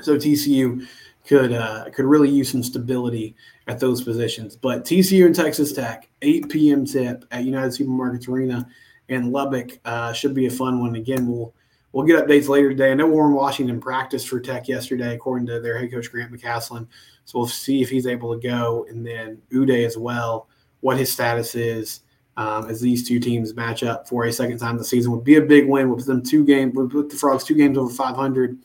So 0.00 0.16
TCU 0.16 0.86
could 1.26 1.52
uh, 1.52 1.90
could 1.90 2.06
really 2.06 2.30
use 2.30 2.50
some 2.50 2.62
stability 2.62 3.36
at 3.66 3.78
those 3.78 4.02
positions. 4.02 4.56
But 4.56 4.84
TCU 4.84 5.26
and 5.26 5.34
Texas 5.34 5.72
Tech, 5.72 6.08
8 6.22 6.48
p.m. 6.48 6.86
tip 6.86 7.24
at 7.30 7.44
United 7.44 7.72
Supermarkets 7.72 8.28
Arena 8.28 8.66
in 9.08 9.30
Lubbock 9.30 9.78
uh, 9.84 10.14
should 10.14 10.34
be 10.34 10.46
a 10.46 10.50
fun 10.50 10.80
one. 10.80 10.96
Again, 10.96 11.26
we'll 11.26 11.52
we'll 11.98 12.06
get 12.06 12.24
updates 12.24 12.46
later 12.46 12.68
today. 12.68 12.92
I 12.92 12.94
know 12.94 13.08
Warren 13.08 13.34
Washington 13.34 13.80
practiced 13.80 14.28
for 14.28 14.38
Tech 14.38 14.68
yesterday, 14.68 15.16
according 15.16 15.48
to 15.48 15.58
their 15.58 15.76
head 15.76 15.90
coach 15.90 16.12
Grant 16.12 16.30
McCasland. 16.30 16.86
So 17.24 17.40
we'll 17.40 17.48
see 17.48 17.82
if 17.82 17.90
he's 17.90 18.06
able 18.06 18.32
to 18.32 18.40
go, 18.40 18.86
and 18.88 19.04
then 19.04 19.42
Udeh 19.52 19.84
as 19.84 19.98
well, 19.98 20.46
what 20.78 20.96
his 20.96 21.12
status 21.12 21.56
is 21.56 22.02
um, 22.36 22.70
as 22.70 22.80
these 22.80 23.08
two 23.08 23.18
teams 23.18 23.52
match 23.56 23.82
up 23.82 24.08
for 24.08 24.26
a 24.26 24.32
second 24.32 24.58
time 24.58 24.78
this 24.78 24.88
season 24.88 25.10
would 25.10 25.24
be 25.24 25.38
a 25.38 25.42
big 25.42 25.66
win. 25.66 25.92
With 25.92 26.06
them 26.06 26.22
two 26.22 26.44
games, 26.44 26.72
put 26.72 27.10
the 27.10 27.16
Frogs 27.16 27.42
two 27.42 27.56
games 27.56 27.76
over 27.76 27.92
500 27.92 28.56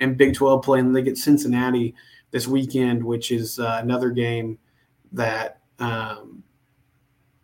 and 0.00 0.16
Big 0.16 0.34
12 0.34 0.64
play, 0.64 0.80
and 0.80 0.94
they 0.94 1.02
get 1.02 1.16
Cincinnati 1.16 1.94
this 2.32 2.48
weekend, 2.48 3.04
which 3.04 3.30
is 3.30 3.60
uh, 3.60 3.78
another 3.80 4.10
game 4.10 4.58
that. 5.12 5.60
Um, 5.78 6.42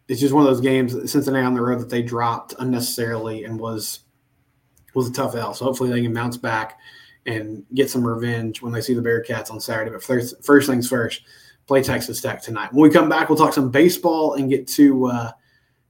it's 0.09 0.21
just 0.21 0.33
one 0.33 0.43
of 0.43 0.49
those 0.49 0.63
games, 0.63 1.13
Cincinnati 1.13 1.45
on 1.45 1.53
the 1.53 1.61
road, 1.61 1.81
that 1.81 1.91
they 1.91 2.01
dropped 2.01 2.55
unnecessarily 2.59 3.45
and 3.45 3.61
was 3.61 4.01
was 4.99 5.09
a 5.09 5.13
tough 5.13 5.35
L. 5.35 5.55
So 5.55 5.65
hopefully 5.65 5.91
they 5.91 6.03
can 6.03 6.13
bounce 6.13 6.37
back 6.37 6.79
and 7.27 7.65
get 7.75 7.91
some 7.91 8.07
revenge 8.07 8.61
when 8.63 8.73
they 8.73 8.81
see 8.81 8.95
the 8.95 9.03
Bearcats 9.03 9.51
on 9.51 9.61
Saturday. 9.61 9.91
But 9.91 10.03
first, 10.03 10.45
first 10.45 10.69
things 10.69 10.89
first, 10.89 11.23
play 11.67 11.83
Texas 11.83 12.21
Tech 12.21 12.43
tonight. 12.43 12.73
When 12.73 12.83
we 12.83 12.91
come 12.91 13.09
back, 13.09 13.29
we'll 13.29 13.39
talk 13.39 13.55
some 13.55 13.71
baseball 13.71 14.35
and 14.35 14.51
get 14.51 14.67
to 14.69 15.07
uh, 15.07 15.33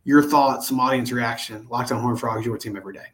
your 0.05 0.23
thoughts, 0.23 0.69
some 0.69 0.81
audience 0.81 1.13
reaction. 1.13 1.67
Locked 1.71 1.93
on 1.93 2.01
Horned 2.01 2.21
Frogs, 2.21 2.45
your 2.45 2.59
team 2.59 2.77
every 2.77 2.95
day. 2.95 3.07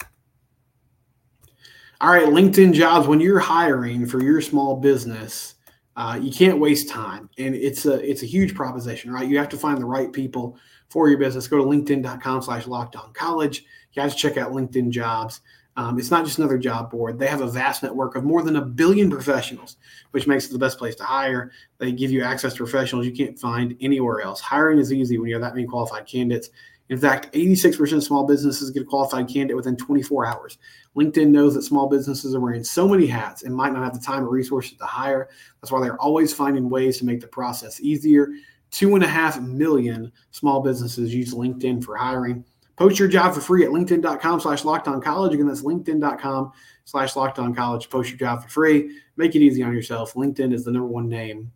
All 2.01 2.11
right, 2.11 2.27
LinkedIn 2.27 2.73
jobs. 2.73 3.07
When 3.07 3.21
you're 3.21 3.39
hiring 3.39 4.07
for 4.07 4.23
your 4.23 4.41
small 4.41 4.77
business, 4.77 5.55
uh, 5.97 6.19
you 6.21 6.33
can't 6.33 6.59
waste 6.59 6.89
time, 6.89 7.31
and 7.39 7.55
it's 7.55 7.87
a 7.87 7.95
it's 8.09 8.23
a 8.23 8.27
huge 8.27 8.55
proposition, 8.55 9.13
right? 9.13 9.29
You 9.29 9.39
have 9.39 9.49
to 9.51 9.57
find 9.57 9.79
the 9.79 9.87
right 9.87 10.13
people 10.13 10.59
for 10.89 11.09
your 11.09 11.19
business. 11.19 11.47
Go 11.47 11.59
to 11.59 11.65
LinkedIn.com/slash 11.65 12.67
Locked 12.67 12.97
On 12.97 13.13
College. 13.13 13.65
You 13.93 14.03
to 14.03 14.15
check 14.15 14.37
out 14.37 14.53
LinkedIn 14.53 14.91
Jobs. 14.91 15.41
Um, 15.77 15.99
it's 15.99 16.11
not 16.11 16.25
just 16.25 16.39
another 16.39 16.59
job 16.59 16.91
board. 16.91 17.19
They 17.19 17.27
have 17.27 17.41
a 17.41 17.49
vast 17.49 17.83
network 17.83 18.15
of 18.15 18.25
more 18.25 18.43
than 18.43 18.57
a 18.57 18.65
billion 18.65 19.11
professionals, 19.11 19.77
which 20.13 20.27
makes 20.27 20.47
it 20.47 20.53
the 20.53 20.59
best 20.59 20.79
place 20.79 20.95
to 20.97 21.05
hire. 21.05 21.51
They 21.79 21.91
give 21.91 22.13
you 22.13 22.23
access 22.23 22.53
to 22.55 22.59
professionals 22.59 23.07
you 23.07 23.13
can't 23.13 23.39
find 23.39 23.77
anywhere 23.81 24.21
else. 24.21 24.41
Hiring 24.41 24.79
is 24.79 24.93
easy 24.93 25.19
when 25.19 25.29
you 25.29 25.35
have 25.35 25.43
that 25.43 25.55
many 25.55 25.67
qualified 25.67 26.07
candidates. 26.07 26.51
In 26.91 26.99
fact, 26.99 27.33
86% 27.33 27.97
of 27.97 28.05
small 28.05 28.27
businesses 28.27 28.71
get 28.71 28.83
a 28.83 28.87
qualified 28.87 29.27
candidate 29.27 29.57
within 29.57 29.77
24 29.77 30.27
hours. 30.27 30.59
LinkedIn 30.95 31.29
knows 31.29 31.55
that 31.55 31.63
small 31.63 31.89
businesses 31.89 32.35
are 32.35 32.41
wearing 32.41 32.63
so 32.63 32.87
many 32.87 33.07
hats 33.07 33.43
and 33.43 33.55
might 33.55 33.73
not 33.73 33.83
have 33.83 33.95
the 33.95 34.05
time 34.05 34.23
or 34.23 34.29
resources 34.29 34.77
to 34.77 34.85
hire. 34.85 35.29
That's 35.61 35.73
why 35.73 35.81
they're 35.81 36.01
always 36.01 36.35
finding 36.35 36.69
ways 36.69 36.99
to 36.99 37.07
make 37.07 37.21
the 37.21 37.27
process 37.27 37.81
easier. 37.81 38.29
Two 38.71 38.95
and 38.97 39.05
a 39.05 39.09
half 39.09 39.41
million 39.41 40.13
small 40.31 40.61
businesses 40.61 41.15
use 41.15 41.33
LinkedIn 41.33 41.83
for 41.83 41.97
hiring. 41.97 42.45
Post 42.77 42.99
your 42.99 43.09
job 43.09 43.35
for 43.35 43.41
free 43.41 43.65
at 43.65 43.71
linkedin.com 43.71 44.41
slash 44.41 44.65
locked 44.65 44.89
on 44.89 45.01
college. 45.01 45.33
Again, 45.33 45.47
that's 45.47 45.63
linkedin.com 45.63 46.53
slash 46.85 47.15
locked 47.15 47.39
on 47.39 47.55
college. 47.55 47.89
Post 47.89 48.11
your 48.11 48.19
job 48.19 48.43
for 48.43 48.49
free. 48.49 48.99
Make 49.17 49.35
it 49.37 49.43
easy 49.43 49.63
on 49.63 49.73
yourself. 49.73 50.15
LinkedIn 50.15 50.53
is 50.53 50.65
the 50.65 50.73
number 50.73 50.89
one 50.89 51.09
name 51.09 51.53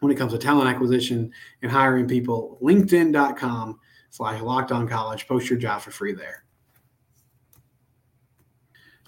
when 0.00 0.10
it 0.10 0.16
comes 0.16 0.32
to 0.32 0.38
talent 0.38 0.68
acquisition 0.68 1.32
and 1.62 1.70
hiring 1.70 2.08
people. 2.08 2.58
LinkedIn.com 2.62 3.78
slash 4.10 4.40
locked 4.40 4.72
on 4.72 4.88
college. 4.88 5.26
Post 5.28 5.48
your 5.48 5.58
job 5.58 5.82
for 5.82 5.90
free 5.90 6.12
there. 6.12 6.44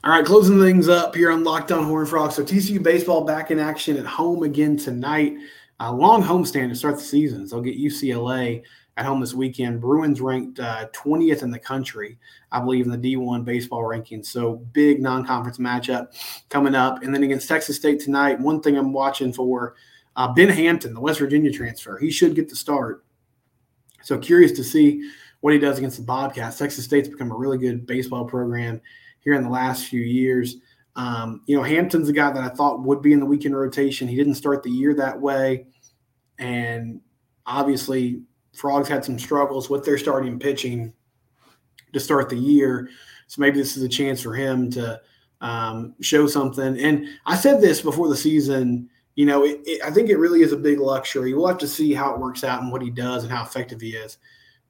All 0.04 0.12
right, 0.12 0.24
closing 0.24 0.60
things 0.60 0.88
up 0.88 1.16
here 1.16 1.32
on 1.32 1.42
Locked 1.42 1.72
On 1.72 1.82
Horned 1.82 2.08
Frogs. 2.08 2.36
So 2.36 2.44
TCU 2.44 2.80
baseball 2.80 3.24
back 3.24 3.50
in 3.50 3.58
action 3.58 3.96
at 3.96 4.06
home 4.06 4.44
again 4.44 4.76
tonight. 4.76 5.34
A 5.80 5.92
long 5.92 6.22
homestand 6.22 6.68
to 6.68 6.76
start 6.76 6.94
the 6.94 7.02
season. 7.02 7.48
So 7.48 7.56
they'll 7.56 7.64
get 7.64 7.76
UCLA 7.76 8.62
at 8.96 9.04
home 9.04 9.20
this 9.20 9.34
weekend. 9.34 9.80
Bruins 9.80 10.20
ranked 10.20 10.58
uh, 10.58 10.88
20th 10.92 11.42
in 11.42 11.50
the 11.50 11.58
country, 11.58 12.18
I 12.50 12.60
believe, 12.60 12.86
in 12.86 12.90
the 12.90 13.16
D1 13.16 13.44
baseball 13.44 13.82
rankings. 13.82 14.26
So 14.26 14.56
big 14.72 15.02
non-conference 15.02 15.58
matchup 15.58 16.08
coming 16.48 16.74
up, 16.74 17.02
and 17.02 17.14
then 17.14 17.22
against 17.22 17.48
Texas 17.48 17.76
State 17.76 18.00
tonight. 18.00 18.40
One 18.40 18.60
thing 18.60 18.76
I'm 18.76 18.92
watching 18.92 19.32
for 19.32 19.74
uh, 20.16 20.32
Ben 20.32 20.48
Hampton, 20.48 20.94
the 20.94 21.00
West 21.00 21.18
Virginia 21.18 21.50
transfer. 21.50 21.98
He 21.98 22.10
should 22.10 22.34
get 22.34 22.48
the 22.48 22.56
start. 22.56 23.04
So 24.02 24.18
curious 24.18 24.52
to 24.52 24.64
see 24.64 25.10
what 25.40 25.52
he 25.52 25.58
does 25.58 25.78
against 25.78 25.98
the 25.98 26.04
Bobcats. 26.04 26.56
Texas 26.56 26.84
State's 26.84 27.08
become 27.08 27.30
a 27.30 27.36
really 27.36 27.58
good 27.58 27.86
baseball 27.86 28.24
program 28.24 28.80
here 29.20 29.34
in 29.34 29.42
the 29.42 29.50
last 29.50 29.86
few 29.86 30.00
years. 30.00 30.56
Um, 30.94 31.42
you 31.46 31.54
know, 31.54 31.62
Hampton's 31.62 32.08
a 32.08 32.12
guy 32.12 32.32
that 32.32 32.42
I 32.42 32.48
thought 32.48 32.82
would 32.82 33.02
be 33.02 33.12
in 33.12 33.20
the 33.20 33.26
weekend 33.26 33.54
rotation. 33.54 34.08
He 34.08 34.16
didn't 34.16 34.36
start 34.36 34.62
the 34.62 34.70
year 34.70 34.94
that 34.94 35.20
way, 35.20 35.66
and 36.38 37.00
obviously 37.44 38.22
Frogs 38.56 38.88
had 38.88 39.04
some 39.04 39.18
struggles 39.18 39.68
with 39.68 39.84
their 39.84 39.98
starting 39.98 40.38
pitching 40.38 40.92
to 41.92 42.00
start 42.00 42.28
the 42.28 42.36
year. 42.36 42.88
So 43.26 43.40
maybe 43.40 43.58
this 43.58 43.76
is 43.76 43.82
a 43.82 43.88
chance 43.88 44.22
for 44.22 44.34
him 44.34 44.70
to 44.72 45.00
um, 45.40 45.94
show 46.00 46.26
something. 46.26 46.78
And 46.78 47.08
I 47.26 47.36
said 47.36 47.60
this 47.60 47.82
before 47.82 48.08
the 48.08 48.16
season. 48.16 48.88
You 49.14 49.26
know, 49.26 49.44
it, 49.44 49.60
it, 49.64 49.82
I 49.82 49.90
think 49.90 50.08
it 50.08 50.18
really 50.18 50.42
is 50.42 50.52
a 50.52 50.56
big 50.56 50.78
luxury. 50.78 51.34
We'll 51.34 51.46
have 51.46 51.58
to 51.58 51.68
see 51.68 51.92
how 51.92 52.14
it 52.14 52.20
works 52.20 52.44
out 52.44 52.62
and 52.62 52.72
what 52.72 52.82
he 52.82 52.90
does 52.90 53.24
and 53.24 53.32
how 53.32 53.42
effective 53.42 53.80
he 53.80 53.90
is. 53.90 54.18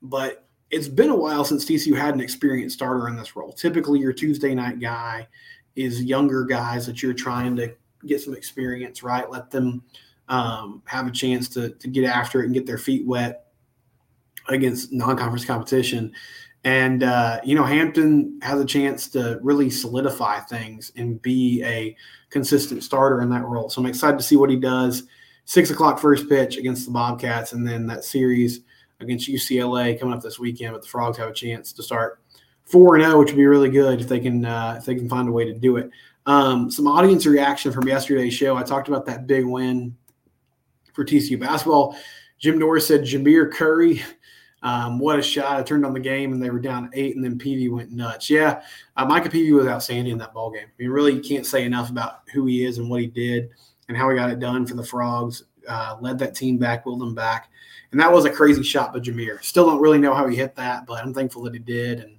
But 0.03 0.47
it's 0.71 0.89
been 0.89 1.11
a 1.11 1.17
while 1.17 1.45
since 1.45 1.65
TCU 1.65 1.97
had 1.97 2.15
an 2.15 2.21
experienced 2.21 2.77
starter 2.77 3.09
in 3.09 3.17
this 3.17 3.37
role. 3.37 3.53
Typically, 3.53 4.01
your 4.01 4.13
Tuesday 4.13 4.55
night 4.55 4.81
guy 4.81 5.29
is 5.75 6.03
younger 6.03 6.45
guys 6.45 6.87
that 6.87 7.03
you're 7.03 7.15
trying 7.15 7.55
to 7.57 7.75
get 8.07 8.21
some 8.21 8.35
experience, 8.35 9.03
right? 9.03 9.31
Let 9.31 9.51
them 9.51 9.83
um, 10.29 10.83
have 10.87 11.07
a 11.07 11.13
chance 11.13 11.49
to, 11.51 11.71
to 11.71 11.89
get 11.89 12.05
after 12.05 12.43
it 12.43 12.47
and 12.47 12.55
get 12.55 12.67
their 12.67 12.79
feet 12.79 13.07
wet 13.07 13.46
against 14.49 14.93
non-conference 14.93 15.45
competition. 15.45 16.13
And 16.65 17.03
uh, 17.03 17.41
you 17.45 17.55
know, 17.55 17.65
Hampton 17.65 18.41
has 18.43 18.61
a 18.61 18.65
chance 18.65 19.09
to 19.11 19.39
really 19.43 19.71
solidify 19.71 20.41
things 20.41 20.91
and 20.97 21.21
be 21.23 21.63
a 21.65 21.97
consistent 22.31 22.83
starter 22.83 23.23
in 23.23 23.31
that 23.31 23.45
role. 23.45 23.69
So 23.69 23.81
I'm 23.81 23.87
excited 23.87 24.19
to 24.19 24.25
see 24.25 24.37
what 24.37 24.51
he 24.51 24.57
does. 24.57 25.05
Six 25.45 25.71
o'clock 25.71 26.01
first 26.01 26.29
pitch 26.29 26.57
against 26.57 26.85
the 26.85 26.91
Bobcats, 26.91 27.53
and 27.53 27.67
then 27.67 27.87
that 27.87 28.05
series 28.05 28.61
against 28.99 29.29
UCLA 29.29 29.99
coming 29.99 30.13
up 30.13 30.23
this 30.23 30.41
weekend. 30.41 30.73
But 30.73 30.83
the 30.83 30.89
Frogs 30.89 31.19
have 31.19 31.29
a 31.29 31.33
chance 31.33 31.73
to 31.73 31.85
start 31.85 32.21
four 32.65 32.97
and 32.97 33.05
zero, 33.05 33.21
which 33.21 33.31
would 33.31 33.37
be 33.37 33.47
really 33.47 33.71
good 33.71 34.01
if 34.01 34.09
they 34.09 34.19
can 34.19 34.45
uh, 34.45 34.75
if 34.79 34.85
they 34.85 34.97
can 34.97 35.09
find 35.09 35.29
a 35.29 35.33
way 35.33 35.45
to 35.45 35.55
do 35.55 35.77
it. 35.77 35.91
Um, 36.27 36.69
some 36.71 36.89
audience 36.89 37.25
reaction 37.27 37.71
from 37.71 37.87
yesterday's 37.87 38.35
show. 38.35 38.57
I 38.57 38.65
talked 38.65 38.89
about 38.89 39.07
that 39.07 39.29
big 39.29 39.45
win 39.45 39.97
for 40.93 41.05
TCU 41.05 41.39
basketball. 41.39 41.97
Jim 42.39 42.59
Norris 42.59 42.89
said 42.89 43.03
Jameer 43.03 43.53
Curry, 43.53 44.03
um, 44.67 44.99
what 44.99 45.17
a 45.17 45.23
shot! 45.23 45.61
I 45.61 45.63
turned 45.63 45.87
on 45.87 45.95
the 45.95 46.01
game 46.01 46.33
and 46.33 46.43
they 46.43 46.51
were 46.51 46.59
down 46.59 46.91
eight, 46.93 47.15
and 47.15 47.25
then 47.25 47.39
Peavy 47.39 47.69
went 47.69 47.93
nuts. 47.93 48.29
Yeah, 48.29 48.63
uh, 48.97 49.05
Micah 49.05 49.31
Peavy 49.31 49.53
was 49.53 49.69
outstanding 49.69 50.15
in 50.15 50.19
that 50.19 50.35
ball 50.35 50.51
game. 50.51 50.67
I 50.67 50.83
mean, 50.83 50.91
really, 50.91 51.13
you 51.13 51.21
can't 51.21 51.47
say 51.47 51.65
enough 51.65 51.89
about 51.89 52.23
who 52.35 52.47
he 52.47 52.65
is 52.65 52.79
and 52.79 52.91
what 52.91 53.01
he 53.01 53.07
did 53.07 53.51
and 53.87 53.97
how 53.97 54.11
he 54.11 54.17
got 54.17 54.29
it 54.29 54.41
done 54.41 54.67
for 54.67 54.75
the 54.75 54.83
Frogs. 54.83 55.45
Uh, 55.69 55.97
led 56.01 56.19
that 56.19 56.35
team 56.35 56.59
back, 56.59 56.85
willed 56.85 57.01
them 57.01 57.15
back, 57.15 57.49
and 57.93 58.01
that 58.01 58.13
was 58.13 58.25
a 58.25 58.31
crazy 58.31 58.65
shot 58.65 58.93
by 58.93 58.99
Jameer. 58.99 59.41
Still 59.45 59.67
don't 59.67 59.81
really 59.81 60.01
know 60.01 60.15
how 60.15 60.27
he 60.27 60.35
hit 60.35 60.57
that, 60.57 60.85
but 60.85 61.01
I'm 61.01 61.15
thankful 61.15 61.43
that 61.43 61.53
he 61.53 61.61
did, 61.61 62.01
and 62.01 62.19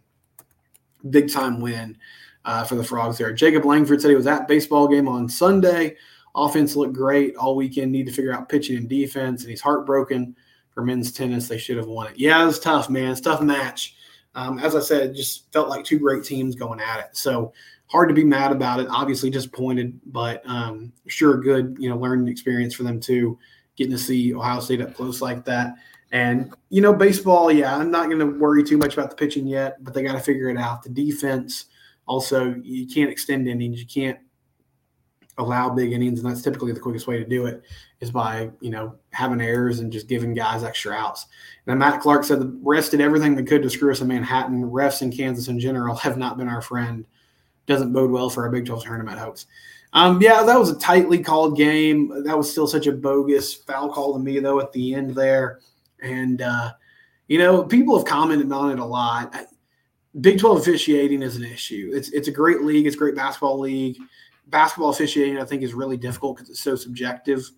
big 1.12 1.30
time 1.30 1.60
win 1.60 1.98
uh, 2.46 2.64
for 2.64 2.76
the 2.76 2.84
Frogs 2.84 3.18
there. 3.18 3.34
Jacob 3.34 3.66
Langford 3.66 4.02
said 4.02 4.10
he 4.10 4.16
was 4.16 4.26
at 4.26 4.48
baseball 4.48 4.88
game 4.88 5.10
on 5.10 5.28
Sunday. 5.28 5.98
Offense 6.34 6.78
looked 6.78 6.94
great 6.94 7.36
all 7.36 7.58
weekend. 7.58 7.92
Need 7.92 8.08
to 8.08 8.14
figure 8.14 8.34
out 8.34 8.48
pitching 8.48 8.78
and 8.78 8.88
defense, 8.88 9.42
and 9.42 9.50
he's 9.50 9.60
heartbroken 9.60 10.34
for 10.78 10.84
men's 10.84 11.12
tennis. 11.12 11.48
They 11.48 11.58
should 11.58 11.78
have 11.78 11.88
won 11.88 12.06
it. 12.06 12.20
Yeah, 12.20 12.44
it 12.44 12.46
was 12.46 12.60
tough, 12.60 12.88
man. 12.88 13.10
It's 13.10 13.20
tough 13.20 13.42
match. 13.42 13.96
Um, 14.36 14.60
as 14.60 14.76
I 14.76 14.80
said, 14.80 15.10
it 15.10 15.14
just 15.16 15.52
felt 15.52 15.70
like 15.70 15.84
two 15.84 15.98
great 15.98 16.24
teams 16.24 16.54
going 16.54 16.80
at 16.80 17.00
it. 17.00 17.18
So 17.18 17.52
hard 17.88 18.10
to 18.10 18.14
be 18.14 18.24
mad 18.24 18.52
about 18.52 18.80
it. 18.80 18.88
Obviously 18.88 19.32
disappointed, 19.32 20.00
but 20.06 20.44
um, 20.46 20.94
sure 21.08 21.40
good 21.40 21.76
you 21.80 21.90
know 21.90 21.98
learning 21.98 22.28
experience 22.28 22.76
for 22.76 22.84
them 22.84 23.00
too. 23.00 23.40
Getting 23.76 23.94
to 23.94 23.98
see 23.98 24.36
Ohio 24.36 24.60
State 24.60 24.80
up 24.82 24.94
close 24.94 25.20
like 25.20 25.46
that. 25.46 25.74
And 26.12 26.54
you 26.70 26.84
know, 26.84 26.94
baseball, 26.94 27.52
yeah, 27.52 27.76
I'm 27.76 27.90
not 27.90 28.06
going 28.06 28.20
to 28.20 28.38
worry 28.38 28.64
too 28.64 28.78
much 28.78 28.94
about 28.94 29.10
the 29.10 29.16
pitching 29.16 29.48
yet, 29.48 29.84
but 29.84 29.96
they 29.96 30.04
got 30.04 30.14
to 30.14 30.20
figure 30.20 30.52
it 30.52 30.60
out. 30.60 30.84
The 30.84 30.90
defense, 30.90 31.66
also, 32.06 32.54
you 32.62 32.86
can't 32.86 33.10
extend 33.10 33.48
innings. 33.48 33.80
You 33.80 33.88
can't 33.88 34.20
allow 35.38 35.70
big 35.70 35.92
innings, 35.92 36.20
and 36.20 36.30
that's 36.30 36.42
typically 36.42 36.72
the 36.72 36.80
quickest 36.80 37.08
way 37.08 37.18
to 37.18 37.26
do 37.26 37.46
it 37.46 37.64
is 38.00 38.12
by 38.12 38.50
you 38.60 38.70
know 38.70 38.96
having 39.12 39.42
errors 39.42 39.80
and 39.80 39.92
just 39.92 40.08
giving 40.08 40.34
guys 40.34 40.64
extra 40.64 40.94
outs. 40.94 41.28
And 41.66 41.80
Matt 41.80 42.02
Clark 42.02 42.24
said 42.24 42.40
the 42.40 42.60
refs 42.64 42.92
did 42.92 43.02
everything 43.02 43.36
they 43.36 43.44
could 43.44 43.64
to 43.64 43.70
screw 43.70 43.92
us 43.92 44.02
in 44.02 44.08
Manhattan. 44.08 44.64
Refs 44.64 45.02
in 45.02 45.12
Kansas 45.12 45.48
in 45.48 45.60
general 45.60 45.96
have 45.98 46.18
not 46.18 46.38
been 46.38 46.48
our 46.48 46.62
friend. 46.62 47.06
Doesn't 47.66 47.94
bode 47.94 48.12
well 48.12 48.30
for 48.30 48.44
our 48.44 48.50
Big 48.50 48.66
12 48.66 48.84
tournament 48.84 49.20
hopes. 49.20 49.46
Um, 49.94 50.22
yeah, 50.22 50.44
that 50.44 50.60
was 50.60 50.70
a 50.70 50.80
tightly 50.80 51.20
called 51.20 51.58
game. 51.58 52.24
That 52.24 52.38
was 52.38 52.52
still 52.52 52.68
such 52.68 52.88
a 52.88 52.92
bogus 52.92 53.54
foul 53.54 53.90
call 53.90 54.14
to 54.14 54.20
me, 54.20 54.40
though, 54.40 54.60
at 54.60 54.72
the 54.72 54.94
end 54.94 55.16
there. 55.16 55.60
And, 56.02 56.42
uh, 56.42 56.74
you 57.28 57.40
know, 57.40 57.64
people 57.64 57.98
have 57.98 58.06
commented 58.06 58.52
on 58.52 58.72
it 58.72 58.80
a 58.80 58.86
lot. 58.86 59.34
Big 60.22 60.40
12 60.40 60.60
officiating 60.60 61.22
is 61.22 61.36
an 61.36 61.46
issue. 61.46 61.92
It's, 61.94 62.10
it's 62.10 62.28
a 62.28 62.32
great 62.32 62.62
league, 62.62 62.86
it's 62.86 62.96
a 62.96 63.00
great 63.00 63.16
basketball 63.16 63.60
league. 63.60 63.98
Basketball 64.48 64.90
officiating, 64.90 65.40
I 65.40 65.46
think, 65.46 65.64
is 65.64 65.74
really 65.74 65.98
difficult 65.98 66.38
because 66.38 66.50
it's 66.50 66.60
so 66.60 66.76
subjective. 66.76 67.50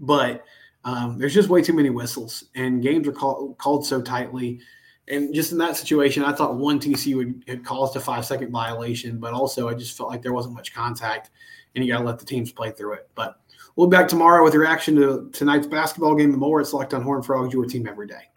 But 0.00 0.44
um, 0.84 1.18
there's 1.18 1.34
just 1.34 1.48
way 1.48 1.62
too 1.62 1.72
many 1.72 1.90
whistles, 1.90 2.44
and 2.54 2.82
games 2.82 3.08
are 3.08 3.12
call, 3.12 3.54
called 3.54 3.86
so 3.86 4.00
tightly. 4.00 4.60
And 5.08 5.32
just 5.32 5.52
in 5.52 5.58
that 5.58 5.76
situation, 5.76 6.24
I 6.24 6.32
thought 6.32 6.56
one 6.56 6.80
TC 6.80 7.16
would 7.16 7.44
had 7.46 7.64
caused 7.64 7.96
a 7.96 8.00
five 8.00 8.24
second 8.24 8.50
violation, 8.50 9.18
but 9.18 9.32
also 9.32 9.68
I 9.68 9.74
just 9.74 9.96
felt 9.96 10.10
like 10.10 10.22
there 10.22 10.32
wasn't 10.32 10.54
much 10.54 10.74
contact, 10.74 11.30
and 11.74 11.84
you 11.84 11.92
got 11.92 12.00
to 12.00 12.04
let 12.04 12.18
the 12.18 12.26
teams 12.26 12.52
play 12.52 12.70
through 12.70 12.94
it. 12.94 13.08
But 13.14 13.40
We'll 13.76 13.88
be 13.88 13.94
back 13.94 14.08
tomorrow 14.08 14.42
with 14.42 14.54
reaction 14.54 14.96
to 14.96 15.28
tonight's 15.34 15.66
basketball 15.66 16.14
game 16.14 16.30
and 16.30 16.38
more. 16.38 16.62
It's 16.62 16.72
Locked 16.72 16.94
on 16.94 17.02
Horned 17.02 17.26
Frogs, 17.26 17.52
your 17.52 17.66
team 17.66 17.86
every 17.86 18.06
day. 18.06 18.30